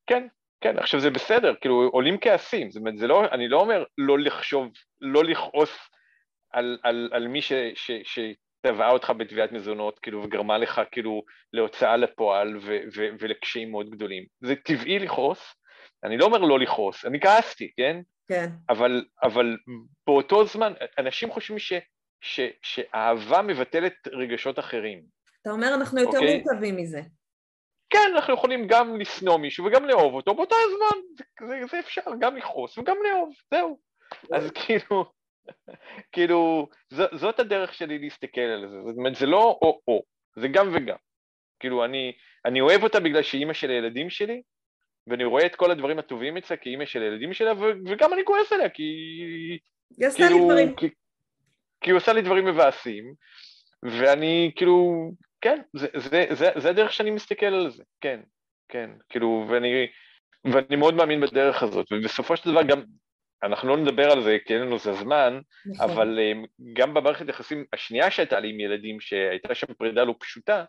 כן, 0.07 0.27
כן, 0.61 0.79
עכשיו 0.79 0.99
זה 0.99 1.09
בסדר, 1.09 1.53
כאילו 1.61 1.89
עולים 1.93 2.17
כעסים, 2.21 2.71
זאת 2.71 2.79
אומרת, 2.79 2.97
זה 2.97 3.07
לא, 3.07 3.25
אני 3.31 3.47
לא 3.47 3.61
אומר 3.61 3.83
לא 3.97 4.19
לחשוב, 4.19 4.67
לא 5.01 5.23
לכעוס 5.23 5.77
על, 6.51 6.77
על, 6.83 7.09
על 7.13 7.27
מי 7.27 7.41
ש, 7.41 7.53
ש, 7.75 7.91
ש, 8.03 8.19
תבעה 8.61 8.91
אותך 8.91 9.13
בתביעת 9.17 9.51
מזונות, 9.51 9.99
כאילו, 9.99 10.23
וגרמה 10.23 10.57
לך 10.57 10.81
כאילו 10.91 11.23
להוצאה 11.53 11.97
לפועל 11.97 12.57
ו- 12.57 12.79
ו- 12.95 13.09
ולקשיים 13.19 13.71
מאוד 13.71 13.89
גדולים. 13.89 14.25
זה 14.41 14.55
טבעי 14.55 14.99
לכעוס, 14.99 15.55
אני 16.03 16.17
לא 16.17 16.25
אומר 16.25 16.37
לא 16.37 16.59
לכעוס, 16.59 17.05
אני 17.05 17.19
כעסתי, 17.19 17.71
כן? 17.77 18.01
כן. 18.27 18.49
אבל, 18.69 19.05
אבל 19.23 19.57
באותו 20.07 20.45
זמן, 20.45 20.73
אנשים 20.97 21.31
חושבים 21.31 21.59
ש, 21.59 21.73
ש, 22.21 22.39
שאהבה 22.61 23.41
מבטלת 23.41 24.07
רגשות 24.07 24.59
אחרים. 24.59 25.03
אתה 25.41 25.51
אומר 25.51 25.73
אנחנו 25.73 25.99
יותר 25.99 26.17
אוקיי? 26.17 26.43
מורכבים 26.43 26.77
מזה. 26.77 27.01
כן, 27.89 28.11
אנחנו 28.15 28.33
יכולים 28.33 28.67
גם 28.67 28.99
לשנוא 28.99 29.37
מישהו 29.37 29.65
וגם 29.65 29.85
לאהוב 29.85 30.13
אותו 30.13 30.35
באותו 30.35 30.55
הזמן, 30.55 31.01
זה, 31.47 31.67
זה, 31.71 31.79
אפשר, 31.79 32.01
גם 32.19 32.37
לכעוס 32.37 32.77
וגם 32.77 32.97
לאהוב, 33.03 33.33
זהו. 33.51 33.79
אז 34.33 34.51
כאילו, 34.51 35.05
כאילו, 36.11 36.67
ז, 36.89 37.01
זאת 37.13 37.39
הדרך 37.39 37.73
שלי 37.73 37.99
להסתכל 37.99 38.41
על 38.41 38.69
זה, 38.69 38.75
זאת 38.87 38.97
אומרת, 38.97 39.15
זה 39.15 39.25
לא 39.25 39.59
או-או, 39.61 40.03
זה 40.35 40.47
גם 40.47 40.69
וגם. 40.73 40.97
כאילו, 41.59 41.85
אני, 41.85 42.13
אני 42.45 42.61
אוהב 42.61 42.83
אותה 42.83 42.99
בגלל 42.99 43.23
שהיא 43.23 43.39
אימא 43.39 43.53
של 43.53 43.69
הילדים 43.69 44.09
שלי, 44.09 44.41
ואני 45.07 45.25
רואה 45.25 45.45
את 45.45 45.55
כל 45.55 45.71
הדברים 45.71 45.99
הטובים 45.99 46.37
אצלה 46.37 46.57
כאימא 46.57 46.85
של 46.85 47.01
הילדים 47.01 47.33
שלה, 47.33 47.53
ו, 47.53 47.63
וגם 47.85 48.13
אני 48.13 48.25
כועס 48.25 48.53
עליה, 48.53 48.69
כי... 48.69 48.83
היא 49.97 50.07
עשתה 50.07 50.23
כאילו, 50.23 50.39
לי 50.39 50.45
דברים. 50.45 50.75
כי, 51.81 51.89
היא 51.91 51.97
עושה 51.97 52.13
לי 52.13 52.21
דברים 52.21 52.45
מבאסים, 52.45 53.13
ואני 53.83 54.51
כאילו, 54.55 55.09
כן, 55.41 55.61
זה, 55.73 55.87
זה, 55.95 56.25
זה, 56.31 56.49
זה 56.55 56.69
הדרך 56.69 56.93
שאני 56.93 57.11
מסתכל 57.11 57.45
על 57.45 57.69
זה, 57.69 57.83
כן, 58.01 58.19
כן, 58.69 58.89
כאילו, 59.09 59.45
ואני, 59.49 59.87
ואני 60.45 60.75
מאוד 60.75 60.93
מאמין 60.93 61.21
בדרך 61.21 61.63
הזאת, 61.63 61.91
ובסופו 61.91 62.37
של 62.37 62.51
דבר 62.51 62.63
גם 62.63 62.83
אנחנו 63.43 63.69
לא 63.69 63.77
נדבר 63.77 64.11
על 64.11 64.23
זה 64.23 64.37
כי 64.45 64.53
אין 64.53 64.61
לנו 64.61 64.77
את 64.77 64.85
הזמן, 64.85 65.39
נכון. 65.65 65.89
אבל 65.89 66.19
אה, 66.19 66.31
גם 66.73 66.93
במערכת 66.93 67.27
היחסים 67.27 67.65
השנייה 67.73 68.11
שהייתה 68.11 68.39
לי 68.39 68.49
עם 68.49 68.59
ילדים, 68.59 68.99
שהייתה 68.99 69.55
שם 69.55 69.73
פרידה 69.73 70.03
לא 70.03 70.15
פשוטה, 70.19 70.65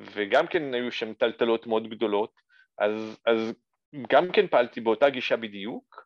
וגם 0.00 0.46
כן 0.46 0.74
היו 0.74 0.92
שם 0.92 1.14
טלטלות 1.14 1.66
מאוד 1.66 1.90
גדולות, 1.90 2.30
אז, 2.78 3.18
אז 3.26 3.54
גם 4.10 4.32
כן 4.32 4.46
פעלתי 4.46 4.80
באותה 4.80 5.10
גישה 5.10 5.36
בדיוק, 5.36 6.04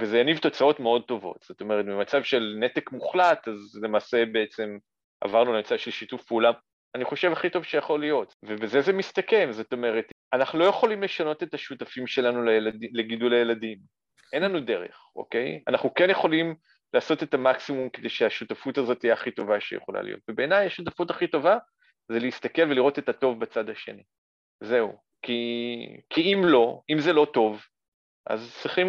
וזה 0.00 0.18
יניב 0.18 0.38
תוצאות 0.38 0.80
מאוד 0.80 1.04
טובות. 1.04 1.44
זאת 1.48 1.60
אומרת, 1.60 1.86
במצב 1.86 2.22
של 2.22 2.56
נתק 2.60 2.92
מוחלט, 2.92 3.48
אז 3.48 3.80
למעשה 3.82 4.24
בעצם 4.32 4.78
עברנו 5.20 5.52
למצב 5.52 5.76
של 5.76 5.90
שיתוף 5.90 6.22
פעולה, 6.22 6.50
אני 6.94 7.04
חושב 7.04 7.32
הכי 7.32 7.50
טוב 7.50 7.64
שיכול 7.64 8.00
להיות. 8.00 8.34
ובזה 8.42 8.80
זה 8.80 8.92
מסתכם, 8.92 9.48
זאת 9.50 9.72
אומרת, 9.72 10.04
אנחנו 10.32 10.58
לא 10.58 10.64
יכולים 10.64 11.02
לשנות 11.02 11.42
את 11.42 11.54
השותפים 11.54 12.06
שלנו 12.06 12.42
לילד, 12.44 12.74
לגידול 12.92 13.34
הילדים. 13.34 13.78
אין 14.32 14.42
לנו 14.42 14.60
דרך, 14.60 14.96
אוקיי? 15.16 15.62
אנחנו 15.68 15.94
כן 15.94 16.10
יכולים 16.10 16.54
לעשות 16.94 17.22
את 17.22 17.34
המקסימום 17.34 17.88
כדי 17.88 18.08
שהשותפות 18.08 18.78
הזאת 18.78 19.00
תהיה 19.00 19.12
הכי 19.12 19.30
טובה 19.30 19.60
שיכולה 19.60 20.02
להיות. 20.02 20.20
ובעיניי 20.30 20.66
השותפות 20.66 21.10
הכי 21.10 21.26
טובה 21.26 21.58
זה 22.12 22.18
להסתכל 22.18 22.62
ולראות 22.62 22.98
את 22.98 23.08
הטוב 23.08 23.40
בצד 23.40 23.70
השני. 23.70 24.02
זהו. 24.60 24.96
כי, 25.22 25.42
כי 26.10 26.34
אם 26.34 26.44
לא, 26.44 26.80
אם 26.90 26.98
זה 27.00 27.12
לא 27.12 27.26
טוב, 27.34 27.62
אז 28.26 28.56
צריכים, 28.62 28.88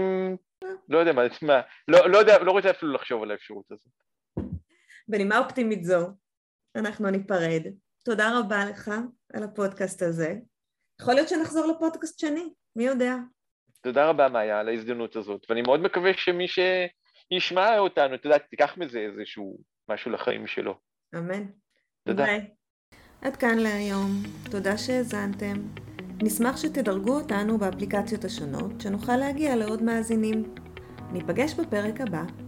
לא 0.89 0.97
יודע 0.97 1.13
מה, 1.13 1.21
מה 1.41 1.61
לא, 1.87 2.09
לא 2.09 2.17
יודע, 2.17 2.43
לא 2.43 2.51
רוצה 2.51 2.71
אפילו 2.71 2.93
לחשוב 2.93 3.23
על 3.23 3.31
האפשרות 3.31 3.71
הזאת. 3.71 3.93
בנימה 5.07 5.37
אופטימית 5.37 5.83
זו, 5.83 6.07
אנחנו 6.75 7.09
ניפרד. 7.09 7.61
תודה 8.05 8.39
רבה 8.39 8.65
לך 8.65 8.91
על 9.33 9.43
הפודקאסט 9.43 10.01
הזה. 10.01 10.35
יכול 11.01 11.13
להיות 11.13 11.29
שנחזור 11.29 11.65
לפודקאסט 11.65 12.19
שני, 12.19 12.49
מי 12.75 12.83
יודע. 12.83 13.15
תודה 13.81 14.09
רבה, 14.09 14.29
מאיה, 14.29 14.59
על 14.59 14.67
ההזדמנות 14.67 15.15
הזאת, 15.15 15.45
ואני 15.49 15.61
מאוד 15.61 15.79
מקווה 15.79 16.11
שמי 16.13 16.45
שישמע 16.47 17.77
אותנו, 17.77 18.15
אתה 18.15 18.27
יודע, 18.27 18.37
תיקח 18.37 18.77
מזה 18.77 18.99
איזשהו 18.99 19.57
משהו 19.89 20.11
לחיים 20.11 20.47
שלו. 20.47 20.75
אמן. 21.15 21.43
תודה. 22.07 22.23
ביי. 22.23 22.49
עד 23.21 23.35
כאן 23.35 23.57
להיום. 23.57 24.11
תודה 24.51 24.77
שהאזנתם. 24.77 25.53
נשמח 26.21 26.57
שתדרגו 26.57 27.19
אותנו 27.19 27.57
באפליקציות 27.57 28.25
השונות, 28.25 28.81
שנוכל 28.81 29.17
להגיע 29.17 29.55
לעוד 29.55 29.83
מאזינים. 29.83 30.64
ניפגש 31.15 31.53
בפרק 31.53 32.01
הבא. 32.01 32.44